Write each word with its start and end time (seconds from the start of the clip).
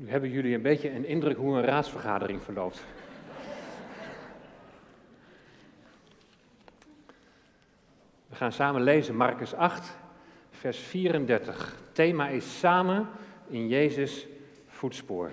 Nu 0.00 0.10
hebben 0.10 0.30
jullie 0.30 0.54
een 0.54 0.62
beetje 0.62 0.90
een 0.90 1.04
indruk 1.04 1.36
hoe 1.36 1.56
een 1.56 1.64
raadsvergadering 1.64 2.42
verloopt. 2.42 2.84
We 8.26 8.36
gaan 8.36 8.52
samen 8.52 8.82
lezen 8.82 9.16
Marcus 9.16 9.54
8, 9.54 9.96
vers 10.50 10.78
34. 10.78 11.76
thema 11.92 12.28
is 12.28 12.58
samen 12.58 13.08
in 13.48 13.68
Jezus 13.68 14.26
voetspoor. 14.66 15.30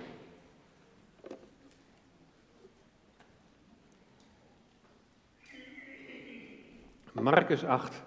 Marcus 7.12 7.64
8 7.64 8.02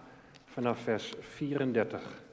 vanaf 0.46 0.80
vers 0.80 1.14
34. 1.20 2.30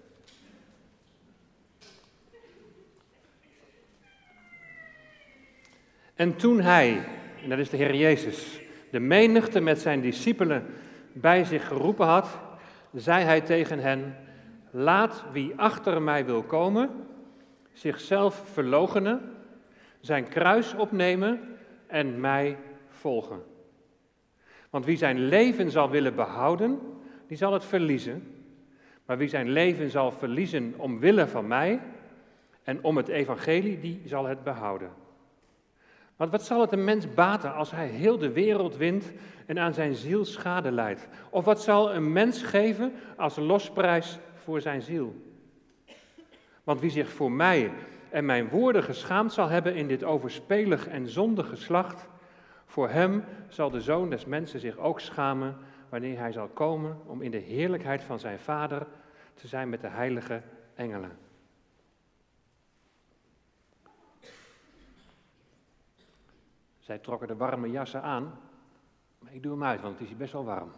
En 6.19 6.37
toen 6.37 6.61
hij, 6.61 7.05
en 7.43 7.49
dat 7.49 7.59
is 7.59 7.71
de 7.71 7.77
Heer 7.77 7.95
Jezus, 7.95 8.61
de 8.91 9.01
menigte 9.01 9.61
met 9.61 9.81
zijn 9.81 10.01
discipelen 10.01 10.67
bij 11.13 11.45
zich 11.45 11.67
geroepen 11.67 12.07
had, 12.07 12.39
zei 12.93 13.25
hij 13.25 13.41
tegen 13.41 13.79
hen: 13.79 14.17
Laat 14.71 15.25
wie 15.33 15.53
achter 15.57 16.03
mij 16.03 16.25
wil 16.25 16.43
komen, 16.43 16.91
zichzelf 17.73 18.43
verloochenen, 18.53 19.21
zijn 20.01 20.29
kruis 20.29 20.75
opnemen 20.75 21.41
en 21.87 22.21
mij 22.21 22.57
volgen. 22.89 23.43
Want 24.71 24.85
wie 24.85 24.97
zijn 24.97 25.21
leven 25.21 25.71
zal 25.71 25.91
willen 25.91 26.15
behouden, 26.15 26.81
die 27.27 27.37
zal 27.37 27.53
het 27.53 27.65
verliezen. 27.65 28.45
Maar 29.07 29.19
wie 29.19 29.29
zijn 29.29 29.51
leven 29.51 29.91
zal 29.91 30.11
verliezen 30.13 30.75
omwille 30.77 31.27
van 31.27 31.47
mij 31.47 31.81
en 32.63 32.79
om 32.83 32.97
het 32.97 33.09
evangelie, 33.09 33.81
die 33.81 34.03
zal 34.05 34.25
het 34.25 34.45
behouden. 34.45 35.07
Want 36.19 36.31
wat 36.31 36.43
zal 36.43 36.61
het 36.61 36.73
een 36.73 36.85
mens 36.85 37.15
baten 37.15 37.55
als 37.55 37.71
hij 37.71 37.87
heel 37.87 38.19
de 38.19 38.33
wereld 38.33 38.77
wint 38.77 39.13
en 39.47 39.59
aan 39.59 39.75
zijn 39.75 39.95
ziel 39.95 40.25
schade 40.25 40.71
leidt? 40.71 41.09
Of 41.31 41.45
wat 41.45 41.63
zal 41.63 41.95
een 41.95 42.13
mens 42.13 42.43
geven 42.43 42.93
als 43.17 43.37
losprijs 43.37 44.19
voor 44.35 44.61
zijn 44.61 44.83
ziel? 44.83 45.15
Want 46.65 46.81
wie 46.81 46.91
zich 46.91 47.09
voor 47.09 47.33
mij 47.33 47.71
en 48.11 48.25
mijn 48.25 48.49
woorden 48.49 48.83
geschaamd 48.83 49.33
zal 49.33 49.49
hebben 49.49 49.75
in 49.75 49.89
dit 49.89 50.05
overspelig 50.05 50.89
en 50.89 51.09
zondig 51.09 51.49
geslacht, 51.49 52.09
voor 52.67 52.89
hem 52.89 53.25
zal 53.49 53.71
de 53.71 53.81
zoon 53.81 54.11
des 54.11 54.25
mensen 54.25 54.61
zich 54.61 54.77
ook 54.77 55.01
schamen 55.01 55.57
wanneer 55.89 56.19
hij 56.19 56.33
zal 56.33 56.49
komen 56.49 56.97
om 57.07 57.23
in 57.23 57.31
de 57.31 57.39
heerlijkheid 57.39 58.03
van 58.03 58.19
zijn 58.19 58.39
vader 58.39 58.87
te 59.35 59.49
zijn 59.49 59.69
met 59.69 59.81
de 59.81 59.89
heilige 59.89 60.43
engelen. 60.75 61.28
Zij 66.89 66.99
trokken 66.99 67.29
de 67.29 67.37
warme 67.37 67.71
jassen 67.71 68.03
aan, 68.03 68.39
maar 69.19 69.35
ik 69.35 69.43
doe 69.43 69.53
hem 69.53 69.65
uit, 69.65 69.81
want 69.81 69.93
het 69.93 70.03
is 70.03 70.09
hier 70.09 70.17
best 70.17 70.33
wel 70.33 70.45
warm. 70.45 70.71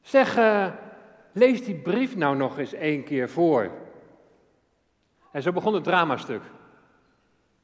Zeg, 0.00 0.36
uh, 0.36 0.66
lees 1.32 1.64
die 1.64 1.74
brief 1.74 2.16
nou 2.16 2.36
nog 2.36 2.58
eens 2.58 2.72
één 2.72 3.04
keer 3.04 3.28
voor. 3.28 3.70
En 5.32 5.42
zo 5.42 5.52
begon 5.52 5.74
het 5.74 5.84
dramastuk. 5.84 6.42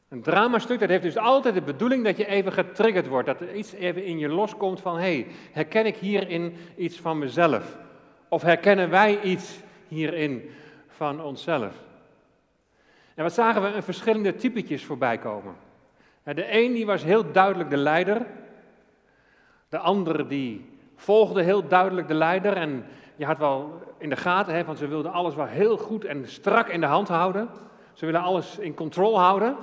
Een 0.08 0.22
dramastuk, 0.22 0.80
dat 0.80 0.88
heeft 0.88 1.02
dus 1.02 1.16
altijd 1.16 1.54
de 1.54 1.62
bedoeling 1.62 2.04
dat 2.04 2.16
je 2.16 2.26
even 2.26 2.52
getriggerd 2.52 3.06
wordt. 3.06 3.26
Dat 3.26 3.40
er 3.40 3.54
iets 3.54 3.72
even 3.72 4.04
in 4.04 4.18
je 4.18 4.28
loskomt 4.28 4.80
van, 4.80 4.98
hey, 4.98 5.26
herken 5.52 5.86
ik 5.86 5.96
hierin 5.96 6.56
iets 6.76 7.00
van 7.00 7.18
mezelf? 7.18 7.78
Of 8.28 8.42
herkennen 8.42 8.90
wij 8.90 9.20
iets 9.20 9.60
hierin 9.88 10.50
van 10.88 11.22
onszelf? 11.22 11.82
En 13.14 13.22
wat 13.22 13.32
zagen 13.32 13.62
we? 13.62 13.68
Een 13.68 13.82
verschillende 13.82 14.34
typetjes 14.34 14.84
voorbij 14.84 15.18
komen. 15.18 15.63
De 16.24 16.52
een 16.52 16.72
die 16.72 16.86
was 16.86 17.02
heel 17.02 17.32
duidelijk 17.32 17.70
de 17.70 17.76
leider. 17.76 18.26
De 19.68 19.78
andere 19.78 20.26
die 20.26 20.78
volgde 20.94 21.42
heel 21.42 21.68
duidelijk 21.68 22.08
de 22.08 22.14
leider. 22.14 22.56
En 22.56 22.84
je 23.16 23.24
had 23.24 23.38
wel 23.38 23.82
in 23.98 24.08
de 24.08 24.16
gaten, 24.16 24.54
hè, 24.54 24.64
want 24.64 24.78
ze 24.78 24.88
wilden 24.88 25.12
alles 25.12 25.34
wel 25.34 25.46
heel 25.46 25.76
goed 25.76 26.04
en 26.04 26.28
strak 26.28 26.68
in 26.68 26.80
de 26.80 26.86
hand 26.86 27.08
houden. 27.08 27.48
Ze 27.92 28.06
willen 28.06 28.20
alles 28.20 28.58
in 28.58 28.74
controle 28.74 29.18
houden. 29.18 29.56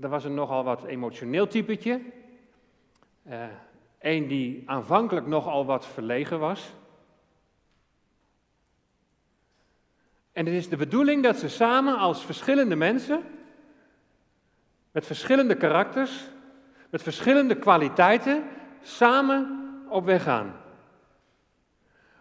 Er 0.00 0.08
was 0.08 0.24
een 0.24 0.34
nogal 0.34 0.64
wat 0.64 0.84
emotioneel 0.84 1.46
typetje. 1.46 2.00
Eén 3.98 4.22
uh, 4.22 4.28
die 4.28 4.62
aanvankelijk 4.66 5.26
nogal 5.26 5.64
wat 5.64 5.86
verlegen 5.86 6.38
was. 6.38 6.72
En 10.32 10.46
het 10.46 10.54
is 10.54 10.68
de 10.68 10.76
bedoeling 10.76 11.22
dat 11.22 11.36
ze 11.36 11.48
samen 11.48 11.98
als 11.98 12.24
verschillende 12.24 12.76
mensen, 12.76 13.22
met 14.90 15.06
verschillende 15.06 15.54
karakters, 15.54 16.28
met 16.90 17.02
verschillende 17.02 17.54
kwaliteiten, 17.54 18.42
samen 18.82 19.58
op 19.88 20.04
weg 20.04 20.22
gaan. 20.22 20.54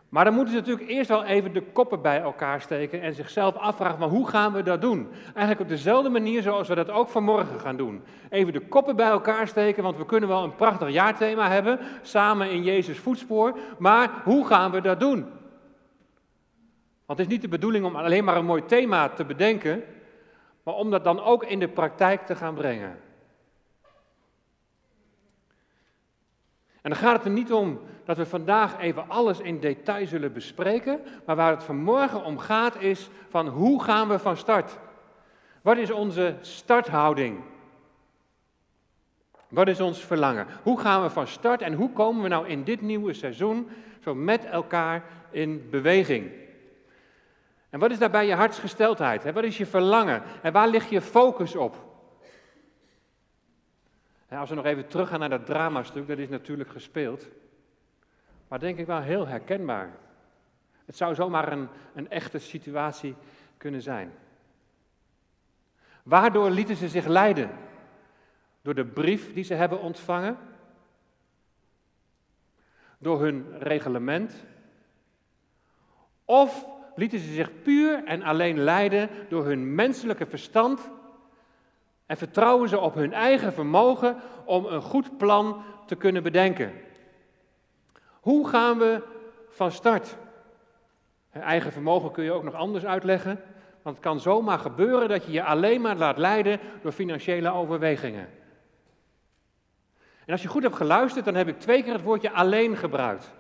Maar 0.09 0.23
dan 0.23 0.33
moeten 0.33 0.53
ze 0.53 0.59
natuurlijk 0.59 0.89
eerst 0.89 1.09
wel 1.09 1.23
even 1.23 1.53
de 1.53 1.61
koppen 1.61 2.01
bij 2.01 2.21
elkaar 2.21 2.61
steken 2.61 3.01
en 3.01 3.13
zichzelf 3.13 3.55
afvragen, 3.55 3.99
maar 3.99 4.09
hoe 4.09 4.27
gaan 4.27 4.53
we 4.53 4.63
dat 4.63 4.81
doen? 4.81 5.07
Eigenlijk 5.23 5.59
op 5.59 5.67
dezelfde 5.67 6.09
manier 6.09 6.41
zoals 6.41 6.67
we 6.67 6.75
dat 6.75 6.89
ook 6.89 7.09
vanmorgen 7.09 7.59
gaan 7.59 7.77
doen. 7.77 8.03
Even 8.29 8.53
de 8.53 8.67
koppen 8.67 8.95
bij 8.95 9.09
elkaar 9.09 9.47
steken, 9.47 9.83
want 9.83 9.97
we 9.97 10.05
kunnen 10.05 10.29
wel 10.29 10.43
een 10.43 10.55
prachtig 10.55 10.89
jaarthema 10.89 11.49
hebben, 11.49 11.79
samen 12.01 12.51
in 12.51 12.63
Jezus 12.63 12.97
voetspoor, 12.97 13.57
maar 13.77 14.11
hoe 14.23 14.45
gaan 14.45 14.71
we 14.71 14.81
dat 14.81 14.99
doen? 14.99 15.25
Want 17.05 17.19
het 17.19 17.27
is 17.27 17.33
niet 17.33 17.41
de 17.41 17.47
bedoeling 17.47 17.85
om 17.85 17.95
alleen 17.95 18.23
maar 18.23 18.35
een 18.35 18.45
mooi 18.45 18.65
thema 18.65 19.09
te 19.09 19.25
bedenken, 19.25 19.83
maar 20.69 20.77
om 20.77 20.89
dat 20.89 21.03
dan 21.03 21.23
ook 21.23 21.43
in 21.43 21.59
de 21.59 21.67
praktijk 21.67 22.25
te 22.25 22.35
gaan 22.35 22.53
brengen. 22.53 22.99
En 26.81 26.89
dan 26.89 26.95
gaat 26.95 27.15
het 27.15 27.25
er 27.25 27.31
niet 27.31 27.51
om 27.51 27.79
dat 28.05 28.17
we 28.17 28.25
vandaag 28.25 28.79
even 28.79 29.09
alles 29.09 29.39
in 29.39 29.59
detail 29.59 30.07
zullen 30.07 30.33
bespreken, 30.33 30.99
maar 31.25 31.35
waar 31.35 31.51
het 31.51 31.63
vanmorgen 31.63 32.23
om 32.23 32.37
gaat 32.37 32.81
is 32.81 33.09
van 33.29 33.47
hoe 33.47 33.83
gaan 33.83 34.07
we 34.07 34.19
van 34.19 34.37
start? 34.37 34.77
Wat 35.61 35.77
is 35.77 35.91
onze 35.91 36.35
starthouding? 36.41 37.43
Wat 39.47 39.67
is 39.67 39.81
ons 39.81 40.05
verlangen? 40.05 40.47
Hoe 40.63 40.79
gaan 40.79 41.01
we 41.01 41.09
van 41.09 41.27
start 41.27 41.61
en 41.61 41.73
hoe 41.73 41.91
komen 41.91 42.23
we 42.23 42.27
nou 42.27 42.47
in 42.47 42.63
dit 42.63 42.81
nieuwe 42.81 43.13
seizoen 43.13 43.69
zo 43.99 44.15
met 44.15 44.45
elkaar 44.45 45.03
in 45.31 45.67
beweging? 45.69 46.31
En 47.69 47.79
wat 47.79 47.91
is 47.91 47.99
daarbij 47.99 48.27
je 48.27 48.33
hartsgesteldheid? 48.33 49.31
Wat 49.31 49.43
is 49.43 49.57
je 49.57 49.65
verlangen? 49.65 50.23
En 50.41 50.53
waar 50.53 50.67
ligt 50.67 50.89
je 50.89 51.01
focus 51.01 51.55
op? 51.55 51.87
Als 54.29 54.49
we 54.49 54.55
nog 54.55 54.65
even 54.65 54.87
teruggaan 54.87 55.19
naar 55.19 55.29
dat 55.29 55.45
dramastuk, 55.45 56.07
dat 56.07 56.17
is 56.17 56.29
natuurlijk 56.29 56.69
gespeeld. 56.69 57.27
Maar 58.47 58.59
denk 58.59 58.77
ik 58.77 58.85
wel 58.85 59.01
heel 59.01 59.27
herkenbaar. 59.27 59.97
Het 60.85 60.97
zou 60.97 61.15
zomaar 61.15 61.51
een, 61.51 61.67
een 61.93 62.09
echte 62.09 62.39
situatie 62.39 63.15
kunnen 63.57 63.81
zijn. 63.81 64.13
Waardoor 66.03 66.49
lieten 66.49 66.75
ze 66.75 66.89
zich 66.89 67.05
leiden? 67.05 67.49
Door 68.61 68.75
de 68.75 68.85
brief 68.85 69.33
die 69.33 69.43
ze 69.43 69.53
hebben 69.53 69.81
ontvangen? 69.81 70.37
Door 72.97 73.21
hun 73.21 73.57
reglement? 73.59 74.45
Of 76.25 76.65
lieten 76.99 77.19
ze 77.19 77.33
zich 77.33 77.61
puur 77.61 78.03
en 78.03 78.23
alleen 78.23 78.59
leiden 78.59 79.09
door 79.29 79.45
hun 79.45 79.75
menselijke 79.75 80.25
verstand 80.25 80.89
en 82.05 82.17
vertrouwen 82.17 82.69
ze 82.69 82.79
op 82.79 82.95
hun 82.95 83.13
eigen 83.13 83.53
vermogen 83.53 84.17
om 84.45 84.65
een 84.65 84.81
goed 84.81 85.17
plan 85.17 85.63
te 85.85 85.95
kunnen 85.95 86.23
bedenken. 86.23 86.71
Hoe 88.19 88.47
gaan 88.47 88.77
we 88.77 89.01
van 89.49 89.71
start? 89.71 90.17
Eigen 91.31 91.71
vermogen 91.71 92.11
kun 92.11 92.23
je 92.23 92.31
ook 92.31 92.43
nog 92.43 92.53
anders 92.53 92.85
uitleggen, 92.85 93.41
want 93.81 93.95
het 93.95 94.05
kan 94.05 94.19
zomaar 94.19 94.59
gebeuren 94.59 95.09
dat 95.09 95.25
je 95.25 95.31
je 95.31 95.43
alleen 95.43 95.81
maar 95.81 95.95
laat 95.95 96.17
leiden 96.17 96.59
door 96.81 96.91
financiële 96.91 97.51
overwegingen. 97.51 98.29
En 100.25 100.31
als 100.31 100.41
je 100.41 100.47
goed 100.47 100.63
hebt 100.63 100.75
geluisterd, 100.75 101.25
dan 101.25 101.35
heb 101.35 101.47
ik 101.47 101.59
twee 101.59 101.83
keer 101.83 101.93
het 101.93 102.03
woordje 102.03 102.31
alleen 102.31 102.77
gebruikt. 102.77 103.33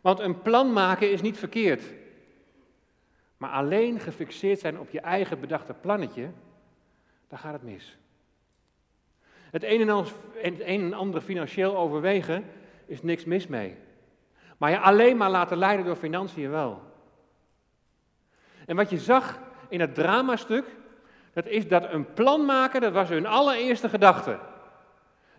Want 0.00 0.20
een 0.20 0.42
plan 0.42 0.72
maken 0.72 1.10
is 1.10 1.20
niet 1.20 1.38
verkeerd. 1.38 1.82
Maar 3.36 3.50
alleen 3.50 4.00
gefixeerd 4.00 4.58
zijn 4.58 4.78
op 4.78 4.90
je 4.90 5.00
eigen 5.00 5.40
bedachte 5.40 5.74
plannetje, 5.74 6.30
dan 7.28 7.38
gaat 7.38 7.52
het 7.52 7.62
mis. 7.62 7.98
Het 9.50 9.64
een 9.64 9.80
en 9.80 9.88
ander, 9.88 10.12
het 10.34 10.60
een 10.60 10.80
en 10.80 10.92
ander 10.92 11.20
financieel 11.20 11.76
overwegen 11.76 12.44
is 12.86 13.02
niks 13.02 13.24
mis 13.24 13.46
mee. 13.46 13.76
Maar 14.56 14.70
je 14.70 14.78
alleen 14.78 15.16
maar 15.16 15.30
laten 15.30 15.56
leiden 15.56 15.86
door 15.86 15.96
financiën 15.96 16.50
wel. 16.50 16.82
En 18.66 18.76
wat 18.76 18.90
je 18.90 18.98
zag 18.98 19.38
in 19.68 19.80
het 19.80 19.94
dramastuk, 19.94 20.64
dat 21.32 21.46
is 21.46 21.68
dat 21.68 21.92
een 21.92 22.12
plan 22.12 22.44
maken, 22.44 22.80
dat 22.80 22.92
was 22.92 23.08
hun 23.08 23.26
allereerste 23.26 23.88
gedachte. 23.88 24.38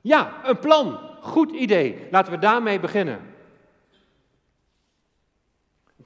Ja, 0.01 0.33
een 0.43 0.59
plan, 0.59 1.00
goed 1.21 1.51
idee, 1.51 2.07
laten 2.11 2.33
we 2.33 2.39
daarmee 2.39 2.79
beginnen. 2.79 3.35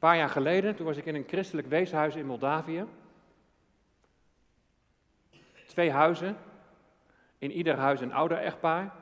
Paar 0.01 0.17
jaar 0.17 0.29
geleden, 0.29 0.75
toen 0.75 0.85
was 0.85 0.97
ik 0.97 1.05
in 1.05 1.15
een 1.15 1.27
christelijk 1.27 1.67
weeshuis 1.67 2.15
in 2.15 2.25
Moldavië. 2.25 2.85
twee 5.67 5.91
huizen. 5.91 6.37
In 7.37 7.51
ieder 7.51 7.75
huis 7.75 8.01
een 8.01 8.13
ouder 8.13 8.37
echtpaar. 8.37 8.93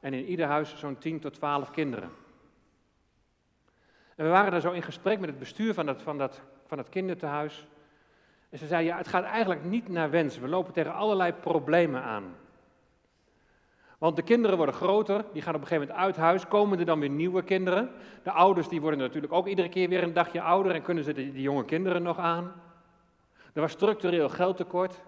En 0.00 0.14
in 0.14 0.24
ieder 0.24 0.46
huis 0.46 0.78
zo'n 0.78 0.98
10 0.98 1.20
tot 1.20 1.34
12 1.34 1.70
kinderen. 1.70 2.10
En 4.16 4.24
we 4.24 4.30
waren 4.30 4.50
daar 4.50 4.60
zo 4.60 4.70
in 4.70 4.82
gesprek 4.82 5.18
met 5.18 5.28
het 5.28 5.38
bestuur 5.38 5.74
van 5.74 5.86
dat, 5.86 6.02
van 6.02 6.18
dat, 6.18 6.40
van. 6.66 6.84
En 8.50 8.58
ze 8.58 8.66
zei, 8.66 8.84
ja, 8.84 8.96
het 8.96 9.08
gaat 9.08 9.24
eigenlijk 9.24 9.64
niet 9.64 9.88
naar 9.88 10.10
wens. 10.10 10.38
We 10.38 10.48
lopen 10.48 10.72
tegen 10.72 10.94
allerlei 10.94 11.32
problemen 11.32 12.02
aan. 12.02 12.36
Want 14.02 14.16
de 14.16 14.22
kinderen 14.22 14.56
worden 14.56 14.74
groter, 14.74 15.24
die 15.32 15.42
gaan 15.42 15.54
op 15.54 15.60
een 15.60 15.66
gegeven 15.66 15.88
moment 15.88 16.06
uit 16.06 16.16
huis, 16.16 16.48
komen 16.48 16.78
er 16.78 16.84
dan 16.84 17.00
weer 17.00 17.10
nieuwe 17.10 17.42
kinderen. 17.42 17.90
De 18.22 18.30
ouders 18.30 18.68
die 18.68 18.80
worden 18.80 18.98
natuurlijk 18.98 19.32
ook 19.32 19.46
iedere 19.46 19.68
keer 19.68 19.88
weer 19.88 20.02
een 20.02 20.12
dagje 20.12 20.40
ouder 20.40 20.74
en 20.74 20.82
kunnen 20.82 21.04
ze 21.04 21.12
die, 21.12 21.40
jonge 21.40 21.64
kinderen 21.64 22.02
nog 22.02 22.18
aan. 22.18 22.52
Er 23.52 23.60
was 23.60 23.72
structureel 23.72 24.28
geldtekort. 24.28 25.02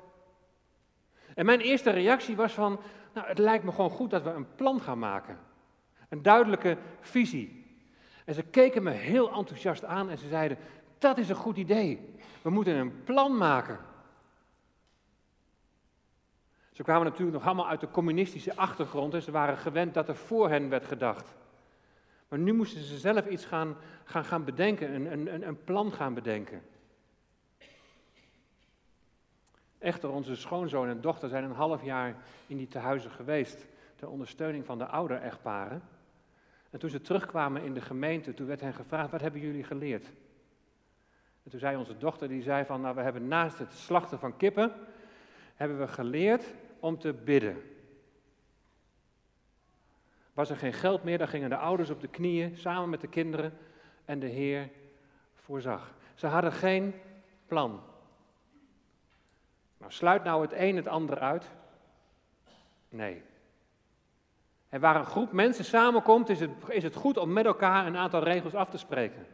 En 1.35 1.47
mijn 1.47 1.61
eerste 1.61 1.91
reactie 1.91 2.37
was 2.37 2.53
van, 2.53 2.81
nou 3.15 3.27
het 3.27 3.39
lijkt 3.39 3.65
me 3.65 3.73
gewoon 3.73 3.91
goed 3.91 4.11
dat 4.11 4.23
we 4.23 4.31
een 4.31 4.55
plan 4.55 4.81
gaan 4.81 4.99
maken. 4.99 5.39
Een 6.09 6.23
duidelijke 6.23 6.77
visie. 7.01 7.67
En 8.25 8.35
ze 8.35 8.43
keken 8.43 8.83
me 8.83 8.91
heel 8.91 9.33
enthousiast 9.33 9.85
aan 9.85 10.11
en 10.11 10.19
ze 10.19 10.29
zeiden, 10.29 10.59
dat 10.99 11.19
is 11.19 11.29
een 11.29 11.35
goed 11.35 11.57
idee. 11.57 12.15
We 12.43 12.51
moeten 12.51 12.75
een 12.75 13.05
plan 13.05 13.37
maken. 13.37 13.79
Ze 16.75 16.83
kwamen 16.83 17.05
natuurlijk 17.05 17.37
nog 17.37 17.47
allemaal 17.47 17.69
uit 17.69 17.81
de 17.81 17.91
communistische 17.91 18.57
achtergrond 18.57 19.15
en 19.15 19.23
ze 19.23 19.31
waren 19.31 19.59
gewend 19.59 19.95
dat 19.95 20.09
er 20.09 20.17
voor 20.17 20.49
hen 20.49 20.69
werd 20.69 20.85
gedacht. 20.85 21.35
Maar 22.29 22.39
nu 22.39 22.53
moesten 22.53 22.81
ze 22.81 22.99
zelf 22.99 23.27
iets 23.27 23.45
gaan, 23.45 23.77
gaan, 24.05 24.25
gaan 24.25 24.45
bedenken, 24.45 24.95
een, 24.95 25.35
een, 25.35 25.47
een 25.47 25.65
plan 25.65 25.93
gaan 25.93 26.15
bedenken. 26.15 26.63
Echter, 29.79 30.11
onze 30.11 30.37
schoonzoon 30.37 30.89
en 30.89 31.01
dochter 31.01 31.29
zijn 31.29 31.45
een 31.45 31.53
half 31.53 31.83
jaar 31.83 32.17
in 32.47 32.57
die 32.57 32.69
tehuizen 32.69 33.11
geweest 33.11 33.67
ter 33.97 34.09
ondersteuning 34.09 34.65
van 34.65 34.79
de 34.79 34.87
ouder 34.87 35.21
echtparen. 35.21 35.83
En 36.71 36.79
toen 36.79 36.91
ze 36.91 37.01
terugkwamen 37.01 37.63
in 37.63 37.75
de 37.75 37.81
gemeente, 37.81 38.35
toen 38.35 38.47
werd 38.47 38.61
hen 38.61 38.75
gevraagd, 38.75 39.11
wat 39.11 39.21
hebben 39.21 39.41
jullie 39.41 39.65
geleerd? 39.65 40.05
En 41.43 41.51
toen 41.51 41.61
zei 41.61 41.77
onze 41.77 41.99
dochter, 41.99 42.29
die 42.29 42.43
zei 42.43 42.65
van, 42.65 42.81
nou 42.81 42.95
we 42.95 43.03
hebben 43.03 43.29
naast 43.29 43.59
het 43.59 43.73
slachten 43.73 44.19
van 44.19 44.37
kippen, 44.37 44.73
hebben 45.55 45.79
we 45.79 45.89
geleerd 45.89 46.45
om 46.85 46.99
te 46.99 47.13
bidden. 47.13 47.63
Was 50.33 50.51
er 50.51 50.57
geen 50.57 50.73
geld 50.73 51.05
meer, 51.05 51.19
dan 51.19 51.29
gingen 51.29 51.51
de 51.51 51.57
ouders 51.57 51.91
op 51.91 52.01
de 52.01 52.09
knieën 52.09 52.57
samen 52.57 52.91
met 52.91 53.01
de 53.01 53.09
kinderen 53.09 53.59
en 54.05 54.19
de 54.19 54.27
Heer 54.27 54.71
voorzag. 55.35 55.95
Ze 56.15 56.27
hadden 56.27 56.53
geen 56.53 56.95
plan. 57.47 57.81
Nou, 59.79 59.93
sluit 59.93 60.25
nou 60.25 60.43
het 60.43 60.53
een 60.53 60.77
het 60.77 60.87
ander 60.87 61.19
uit? 61.19 61.51
Nee. 62.89 63.23
En 64.69 64.81
waar 64.81 64.97
een 64.97 65.07
groep 65.07 65.33
mensen 65.33 65.65
samenkomt, 65.65 66.29
is 66.29 66.41
het, 66.41 66.51
is 66.69 66.83
het 66.83 66.95
goed 66.95 67.17
om 67.17 67.33
met 67.33 67.47
elkaar 67.47 67.87
een 67.87 67.97
aantal 67.97 68.23
regels 68.23 68.55
af 68.55 68.71
te 68.71 68.79
spreken. 68.79 69.27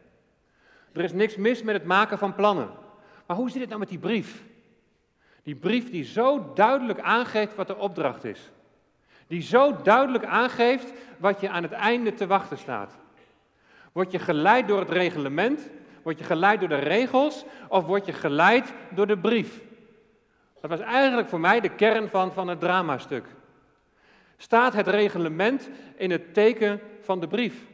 Er 0.93 1.05
is 1.05 1.13
niks 1.13 1.37
mis 1.37 1.63
met 1.63 1.75
het 1.75 1.85
maken 1.85 2.19
van 2.19 2.35
plannen. 2.35 2.71
Maar 3.27 3.37
hoe 3.37 3.51
zit 3.51 3.61
het 3.61 3.69
nou 3.69 3.81
met 3.81 3.89
die 3.89 3.99
brief? 3.99 4.49
Die 5.51 5.59
brief 5.59 5.91
die 5.91 6.05
zo 6.05 6.53
duidelijk 6.55 7.01
aangeeft 7.01 7.55
wat 7.55 7.67
de 7.67 7.77
opdracht 7.77 8.25
is. 8.25 8.51
Die 9.27 9.43
zo 9.43 9.77
duidelijk 9.83 10.25
aangeeft 10.25 10.93
wat 11.19 11.41
je 11.41 11.49
aan 11.49 11.63
het 11.63 11.73
einde 11.73 12.15
te 12.15 12.27
wachten 12.27 12.59
staat. 12.59 12.99
Word 13.93 14.13
je 14.13 14.19
geleid 14.19 14.69
door 14.69 14.79
het 14.79 14.91
reglement? 14.91 15.69
Word 16.03 16.19
je 16.19 16.25
geleid 16.25 16.61
door 16.61 16.69
de 16.69 16.79
regels? 16.79 17.45
Of 17.69 17.85
word 17.85 18.07
je 18.07 18.13
geleid 18.13 18.73
door 18.91 19.07
de 19.07 19.19
brief? 19.19 19.61
Dat 20.61 20.71
was 20.71 20.81
eigenlijk 20.81 21.29
voor 21.29 21.41
mij 21.41 21.61
de 21.61 21.75
kern 21.75 22.09
van, 22.09 22.33
van 22.33 22.49
het 22.49 22.61
dramastuk. 22.61 23.25
Staat 24.37 24.73
het 24.73 24.89
reglement 24.89 25.69
in 25.97 26.11
het 26.11 26.35
teken 26.35 26.81
van 27.01 27.21
de 27.21 27.29
brief? 27.29 27.67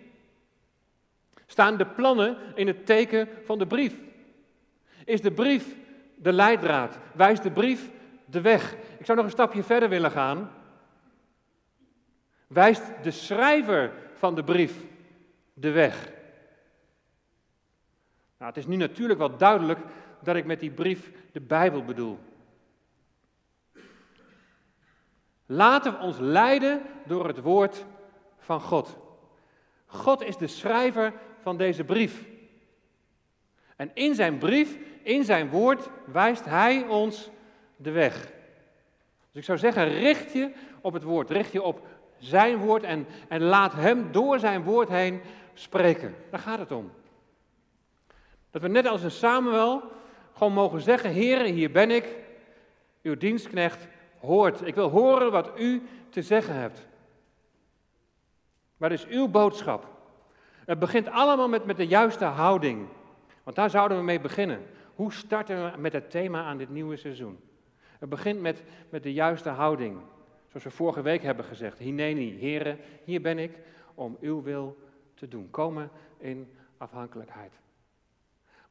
Staan 1.46 1.76
de 1.76 1.87
plannen 1.87 2.37
in 2.55 2.67
het 2.67 2.87
teken 2.87 3.29
van 3.44 3.58
de 3.58 3.67
brief? 3.67 3.94
Is 5.05 5.20
de 5.20 5.32
brief 5.32 5.84
de 6.17 6.33
leidraad? 6.33 6.99
Wijst 7.13 7.43
de 7.43 7.51
brief 7.51 7.91
de 8.25 8.41
weg? 8.41 8.77
Ik 8.99 9.05
zou 9.05 9.17
nog 9.17 9.27
een 9.27 9.33
stapje 9.33 9.63
verder 9.63 9.89
willen 9.89 10.11
gaan. 10.11 10.51
Wijst 12.47 12.83
de 13.03 13.11
schrijver 13.11 13.93
van 14.15 14.35
de 14.35 14.45
brief 14.45 14.85
de 15.55 15.71
weg? 15.71 16.13
Nou, 18.39 18.51
het 18.51 18.57
is 18.57 18.67
nu 18.67 18.77
natuurlijk 18.77 19.19
wel 19.19 19.37
duidelijk 19.37 19.81
dat 20.23 20.37
ik 20.37 20.45
met 20.45 20.61
die 20.61 20.71
brief 20.71 21.13
de 21.33 21.41
Bijbel 21.41 21.85
bedoel. 21.85 22.19
Laten 25.47 25.93
we 25.93 25.99
ons 25.99 26.19
leiden 26.19 26.83
door 27.05 27.27
het 27.27 27.41
woord 27.41 27.85
van 28.39 28.61
God. 28.61 28.97
God 29.87 30.23
is 30.23 30.37
de 30.37 30.47
schrijver 30.47 31.13
van 31.41 31.57
deze 31.57 31.85
brief. 31.85 32.25
En 33.77 33.91
in 33.95 34.15
zijn 34.15 34.39
brief, 34.39 34.79
in 35.06 35.25
zijn 35.25 35.50
woord, 35.50 35.88
wijst 36.05 36.44
hij 36.44 36.87
ons 36.88 37.31
de 37.76 37.91
weg. 37.91 38.20
Dus 39.31 39.41
ik 39.41 39.44
zou 39.44 39.58
zeggen, 39.58 39.88
richt 39.88 40.32
je 40.32 40.50
op 40.81 40.93
het 40.93 41.03
woord, 41.03 41.31
richt 41.31 41.53
je 41.53 41.62
op 41.62 41.87
zijn 42.19 42.56
woord 42.56 42.82
en, 42.82 43.06
en 43.29 43.43
laat 43.43 43.73
hem 43.73 44.12
door 44.12 44.38
zijn 44.38 44.62
woord 44.62 44.88
heen 44.88 45.20
spreken. 45.55 46.14
Daar 46.31 46.41
gaat 46.41 46.58
het 46.58 46.73
om. 46.73 46.93
Dat 48.50 48.62
we 48.62 48.69
net 48.69 48.87
als 48.87 49.03
een 49.03 49.11
Samuel 49.11 49.82
gewoon 50.32 50.53
mogen 50.53 50.81
zeggen, 50.81 51.11
heren, 51.11 51.53
hier 51.53 51.70
ben 51.70 51.91
ik, 51.91 52.17
uw 53.03 53.17
dienstknecht, 53.17 53.87
hoort. 54.20 54.67
Ik 54.67 54.75
wil 54.75 54.88
horen 54.88 55.31
wat 55.31 55.50
u 55.58 55.82
te 56.08 56.23
zeggen 56.23 56.55
hebt. 56.55 56.87
Wat 58.76 58.91
is 58.91 59.06
uw 59.06 59.29
boodschap? 59.29 59.87
Het 60.64 60.79
begint 60.79 61.08
allemaal 61.08 61.49
met, 61.49 61.64
met 61.64 61.76
de 61.76 61.87
juiste 61.87 62.25
houding. 62.25 62.87
Want 63.43 63.56
daar 63.56 63.70
zouden 63.70 63.99
we 63.99 64.05
mee 64.05 64.20
beginnen. 64.20 64.67
Hoe 64.96 65.12
starten 65.12 65.72
we 65.72 65.78
met 65.78 65.93
het 65.93 66.10
thema 66.10 66.44
aan 66.44 66.58
dit 66.58 66.69
nieuwe 66.69 66.96
seizoen? 66.96 67.40
Het 67.98 68.08
begint 68.08 68.40
met, 68.40 68.62
met 68.90 69.02
de 69.02 69.12
juiste 69.12 69.48
houding. 69.48 70.00
Zoals 70.46 70.64
we 70.64 70.70
vorige 70.70 71.02
week 71.02 71.22
hebben 71.22 71.44
gezegd. 71.44 71.78
Hineni, 71.78 72.38
heren, 72.38 72.78
hier 73.04 73.20
ben 73.20 73.38
ik 73.38 73.58
om 73.94 74.16
uw 74.20 74.43
wil 74.43 74.76
te 75.14 75.28
doen. 75.28 75.50
Komen 75.50 75.90
in 76.19 76.52
afhankelijkheid. 76.76 77.52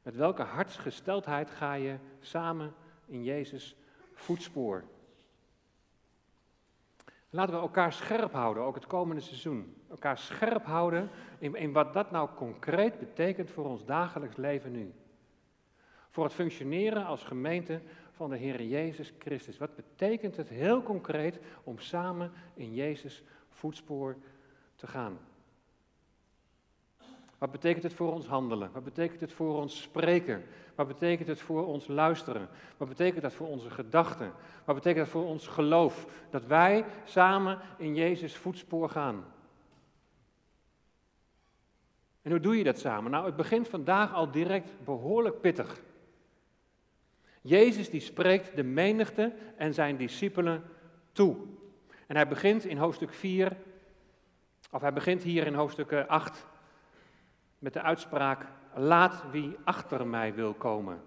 Met 0.02 0.16
welke 0.16 0.42
hartsgesteldheid 0.42 1.50
ga 1.50 1.74
je 1.74 1.96
samen 2.20 2.74
in 3.06 3.24
Jezus 3.24 3.76
voetspoor? 4.14 4.84
Laten 7.30 7.54
we 7.54 7.60
elkaar 7.60 7.92
scherp 7.92 8.32
houden, 8.32 8.62
ook 8.62 8.74
het 8.74 8.86
komende 8.86 9.22
seizoen. 9.22 9.76
Elkaar 9.90 10.18
scherp 10.18 10.64
houden 10.64 11.10
in, 11.38 11.54
in 11.54 11.72
wat 11.72 11.92
dat 11.92 12.10
nou 12.10 12.28
concreet 12.36 12.98
betekent 12.98 13.50
voor 13.50 13.64
ons 13.64 13.84
dagelijks 13.84 14.36
leven 14.36 14.72
nu. 14.72 14.94
Voor 16.16 16.24
het 16.24 16.34
functioneren 16.34 17.04
als 17.04 17.24
gemeente 17.24 17.80
van 18.12 18.30
de 18.30 18.36
Heer 18.36 18.62
Jezus 18.62 19.12
Christus. 19.18 19.58
Wat 19.58 19.74
betekent 19.74 20.36
het 20.36 20.48
heel 20.48 20.82
concreet 20.82 21.38
om 21.64 21.78
samen 21.78 22.32
in 22.54 22.74
Jezus 22.74 23.22
voetspoor 23.50 24.16
te 24.76 24.86
gaan? 24.86 25.18
Wat 27.38 27.50
betekent 27.50 27.82
het 27.82 27.92
voor 27.92 28.12
ons 28.12 28.26
handelen? 28.26 28.70
Wat 28.72 28.84
betekent 28.84 29.20
het 29.20 29.32
voor 29.32 29.56
ons 29.56 29.82
spreken? 29.82 30.44
Wat 30.74 30.86
betekent 30.86 31.28
het 31.28 31.40
voor 31.40 31.66
ons 31.66 31.86
luisteren? 31.86 32.48
Wat 32.76 32.88
betekent 32.88 33.22
dat 33.22 33.32
voor 33.32 33.48
onze 33.48 33.70
gedachten? 33.70 34.32
Wat 34.64 34.74
betekent 34.74 35.04
dat 35.04 35.12
voor 35.14 35.26
ons 35.26 35.46
geloof? 35.46 36.06
Dat 36.30 36.46
wij 36.46 36.84
samen 37.04 37.58
in 37.78 37.94
Jezus 37.94 38.36
voetspoor 38.36 38.88
gaan. 38.88 39.24
En 42.22 42.30
hoe 42.30 42.40
doe 42.40 42.56
je 42.58 42.64
dat 42.64 42.78
samen? 42.78 43.10
Nou, 43.10 43.26
het 43.26 43.36
begint 43.36 43.68
vandaag 43.68 44.14
al 44.14 44.30
direct 44.30 44.84
behoorlijk 44.84 45.40
pittig. 45.40 45.84
Jezus 47.46 47.90
die 47.90 48.00
spreekt 48.00 48.56
de 48.56 48.62
menigte 48.62 49.32
en 49.56 49.74
zijn 49.74 49.96
discipelen 49.96 50.64
toe. 51.12 51.36
En 52.06 52.16
hij 52.16 52.28
begint 52.28 52.64
in 52.64 52.76
hoofdstuk 52.76 53.12
4, 53.12 53.56
of 54.70 54.80
hij 54.80 54.92
begint 54.92 55.22
hier 55.22 55.46
in 55.46 55.54
hoofdstuk 55.54 55.92
8 55.92 56.46
met 57.58 57.72
de 57.72 57.82
uitspraak: 57.82 58.46
Laat 58.74 59.24
wie 59.30 59.56
achter 59.64 60.06
mij 60.06 60.34
wil 60.34 60.54
komen. 60.54 61.02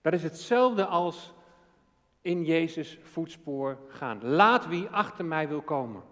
Dat 0.00 0.12
is 0.12 0.22
hetzelfde 0.22 0.86
als 0.86 1.32
in 2.22 2.44
Jezus 2.44 2.98
voetspoor 3.02 3.78
gaan. 3.88 4.18
Laat 4.22 4.66
wie 4.66 4.88
achter 4.88 5.24
mij 5.24 5.48
wil 5.48 5.62
komen. 5.62 6.02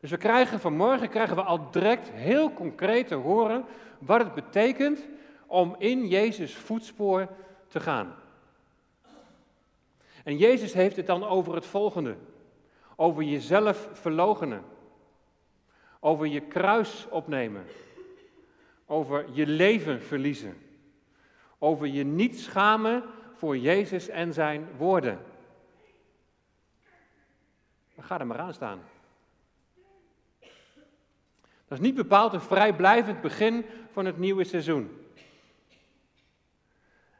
Dus 0.00 0.10
we 0.10 0.16
krijgen 0.16 0.60
vanmorgen 0.60 1.08
krijgen 1.08 1.36
we 1.36 1.42
al 1.42 1.70
direct 1.70 2.10
heel 2.10 2.52
concreet 2.52 3.08
te 3.08 3.14
horen 3.14 3.64
wat 3.98 4.20
het 4.20 4.34
betekent 4.34 5.06
om 5.46 5.74
in 5.78 6.06
Jezus 6.06 6.54
voetspoor 6.56 7.28
te 7.74 7.80
gaan. 7.80 8.14
En 10.24 10.36
Jezus 10.36 10.72
heeft 10.72 10.96
het 10.96 11.06
dan 11.06 11.24
over 11.24 11.54
het 11.54 11.66
volgende: 11.66 12.16
over 12.96 13.22
jezelf 13.22 13.88
verlogenen, 13.92 14.64
over 16.00 16.26
je 16.26 16.40
kruis 16.40 17.06
opnemen, 17.10 17.64
over 18.86 19.24
je 19.32 19.46
leven 19.46 20.02
verliezen. 20.02 20.58
Over 21.58 21.86
je 21.86 22.04
niet 22.04 22.40
schamen 22.40 23.02
voor 23.34 23.56
Jezus 23.56 24.08
en 24.08 24.32
zijn 24.32 24.68
woorden. 24.76 25.20
Dan 27.94 28.04
ga 28.04 28.20
er 28.20 28.26
maar 28.26 28.38
aan 28.38 28.54
staan. 28.54 28.82
Dat 31.68 31.78
is 31.78 31.80
niet 31.80 31.94
bepaald 31.94 32.32
een 32.32 32.40
vrijblijvend 32.40 33.20
begin 33.20 33.64
van 33.92 34.04
het 34.04 34.18
nieuwe 34.18 34.44
seizoen. 34.44 35.03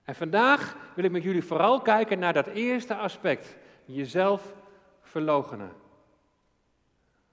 En 0.05 0.15
vandaag 0.15 0.77
wil 0.95 1.05
ik 1.05 1.11
met 1.11 1.23
jullie 1.23 1.45
vooral 1.45 1.81
kijken 1.81 2.19
naar 2.19 2.33
dat 2.33 2.47
eerste 2.47 2.95
aspect, 2.95 3.57
jezelf 3.85 4.55
verlogenen. 5.01 5.73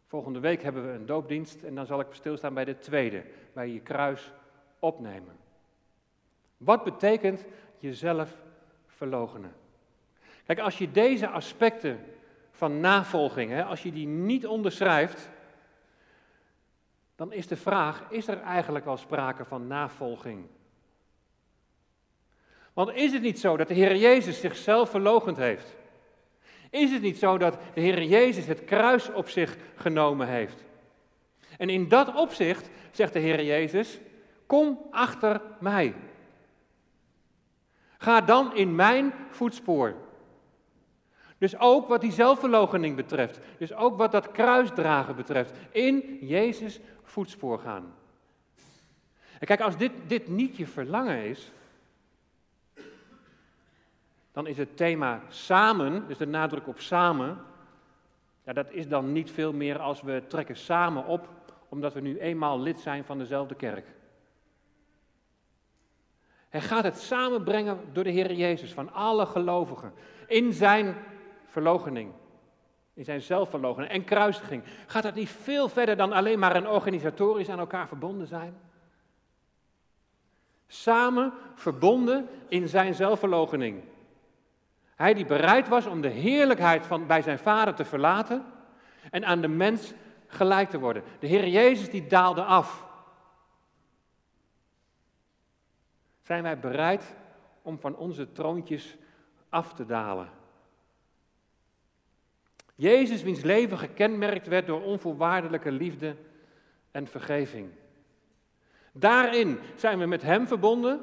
Volgende 0.07 0.39
week 0.39 0.63
hebben 0.63 0.85
we 0.85 0.93
een 0.93 1.05
doopdienst 1.05 1.63
en 1.63 1.75
dan 1.75 1.85
zal 1.85 1.99
ik 1.99 2.07
stilstaan 2.11 2.53
bij 2.53 2.65
de 2.65 2.79
tweede, 2.79 3.23
bij 3.53 3.69
je 3.69 3.79
kruis 3.79 4.31
opnemen. 4.79 5.37
Wat 6.57 6.83
betekent 6.83 7.45
jezelf 7.77 8.37
verlogenen? 8.87 9.53
Kijk, 10.45 10.59
als 10.59 10.77
je 10.77 10.91
deze 10.91 11.27
aspecten 11.27 11.99
van 12.51 12.79
navolging, 12.79 13.51
hè, 13.51 13.63
als 13.63 13.83
je 13.83 13.91
die 13.91 14.07
niet 14.07 14.47
onderschrijft, 14.47 15.29
dan 17.15 17.33
is 17.33 17.47
de 17.47 17.57
vraag, 17.57 18.05
is 18.09 18.27
er 18.27 18.41
eigenlijk 18.41 18.85
wel 18.85 18.97
sprake 18.97 19.45
van 19.45 19.67
navolging? 19.67 20.45
Want 22.73 22.93
is 22.93 23.11
het 23.11 23.21
niet 23.21 23.39
zo 23.39 23.57
dat 23.57 23.67
de 23.67 23.73
Heer 23.73 23.95
Jezus 23.95 24.39
zichzelf 24.39 24.89
verlogend 24.89 25.37
heeft? 25.37 25.75
Is 26.69 26.91
het 26.91 27.01
niet 27.01 27.17
zo 27.17 27.37
dat 27.37 27.57
de 27.73 27.81
Heer 27.81 28.03
Jezus 28.03 28.45
het 28.45 28.65
kruis 28.65 29.11
op 29.11 29.29
zich 29.29 29.57
genomen 29.75 30.27
heeft? 30.27 30.63
En 31.57 31.69
in 31.69 31.87
dat 31.87 32.15
opzicht 32.15 32.69
zegt 32.91 33.13
de 33.13 33.19
Heer 33.19 33.43
Jezus: 33.43 33.99
Kom 34.45 34.79
achter 34.91 35.41
mij. 35.59 35.93
Ga 37.97 38.21
dan 38.21 38.55
in 38.55 38.75
mijn 38.75 39.13
voetspoor. 39.29 39.95
Dus 41.37 41.57
ook 41.57 41.87
wat 41.87 42.01
die 42.01 42.11
zelfverloochening 42.11 42.95
betreft, 42.95 43.39
dus 43.57 43.73
ook 43.73 43.97
wat 43.97 44.11
dat 44.11 44.31
kruisdragen 44.31 45.15
betreft, 45.15 45.51
in 45.71 46.17
Jezus 46.21 46.79
voetspoor 47.03 47.59
gaan. 47.59 47.93
En 49.39 49.47
kijk, 49.47 49.61
als 49.61 49.77
dit, 49.77 49.91
dit 50.07 50.27
niet 50.27 50.57
je 50.57 50.67
verlangen 50.67 51.23
is, 51.23 51.51
dan 54.31 54.47
is 54.47 54.57
het 54.57 54.77
thema 54.77 55.21
samen, 55.27 56.07
dus 56.07 56.17
de 56.17 56.27
nadruk 56.27 56.67
op 56.67 56.79
samen, 56.79 57.37
ja, 58.43 58.53
dat 58.53 58.71
is 58.71 58.87
dan 58.87 59.11
niet 59.11 59.31
veel 59.31 59.53
meer 59.53 59.79
als 59.79 60.01
we 60.01 60.23
trekken 60.27 60.57
samen 60.57 61.05
op, 61.05 61.29
omdat 61.69 61.93
we 61.93 62.01
nu 62.01 62.19
eenmaal 62.19 62.59
lid 62.59 62.79
zijn 62.79 63.03
van 63.03 63.17
dezelfde 63.17 63.55
kerk. 63.55 63.85
Hij 66.49 66.61
gaat 66.61 66.83
het 66.83 66.97
samenbrengen 66.97 67.79
door 67.93 68.03
de 68.03 68.09
Heer 68.09 68.33
Jezus 68.33 68.73
van 68.73 68.93
alle 68.93 69.25
gelovigen 69.25 69.93
in 70.27 70.53
zijn 70.53 70.95
verlogening, 71.45 72.11
in 72.93 73.03
zijn 73.03 73.21
zelfverlogening 73.21 73.91
en 73.91 74.03
kruisiging. 74.03 74.63
Gaat 74.87 75.03
dat 75.03 75.15
niet 75.15 75.29
veel 75.29 75.69
verder 75.69 75.97
dan 75.97 76.11
alleen 76.11 76.39
maar 76.39 76.55
een 76.55 76.67
organisatorisch 76.67 77.49
aan 77.49 77.59
elkaar 77.59 77.87
verbonden 77.87 78.27
zijn? 78.27 78.57
Samen 80.67 81.33
verbonden 81.55 82.27
in 82.47 82.67
zijn 82.67 82.93
zelfverlogening. 82.93 83.83
Hij 85.01 85.13
die 85.13 85.25
bereid 85.25 85.67
was 85.67 85.85
om 85.85 86.01
de 86.01 86.07
heerlijkheid 86.07 86.85
van 86.85 87.07
bij 87.07 87.21
zijn 87.21 87.39
vader 87.39 87.73
te 87.73 87.85
verlaten 87.85 88.45
en 89.11 89.25
aan 89.25 89.41
de 89.41 89.47
mens 89.47 89.93
gelijk 90.27 90.69
te 90.69 90.79
worden. 90.79 91.03
De 91.19 91.27
Heer 91.27 91.47
Jezus 91.47 91.89
die 91.89 92.07
daalde 92.07 92.43
af. 92.43 92.85
Zijn 96.21 96.43
wij 96.43 96.59
bereid 96.59 97.15
om 97.61 97.79
van 97.79 97.95
onze 97.95 98.31
troontjes 98.31 98.97
af 99.49 99.73
te 99.73 99.85
dalen? 99.85 100.29
Jezus, 102.75 103.23
wiens 103.23 103.41
leven 103.41 103.77
gekenmerkt 103.77 104.47
werd 104.47 104.67
door 104.67 104.83
onvoorwaardelijke 104.83 105.71
liefde 105.71 106.15
en 106.91 107.07
vergeving. 107.07 107.69
Daarin 108.91 109.59
zijn 109.75 109.99
we 109.99 110.05
met 110.05 110.21
Hem 110.21 110.47
verbonden 110.47 111.01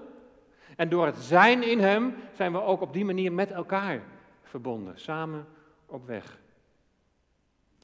en 0.79 0.89
door 0.89 1.07
het 1.07 1.17
zijn 1.17 1.63
in 1.63 1.79
Hem 1.79 2.15
zijn 2.33 2.53
we 2.53 2.63
ook 2.63 2.81
op 2.81 2.93
die 2.93 3.05
manier 3.05 3.33
met 3.33 3.51
elkaar 3.51 4.03
verbonden, 4.43 4.99
samen 4.99 5.47
op 5.87 6.07
weg. 6.07 6.39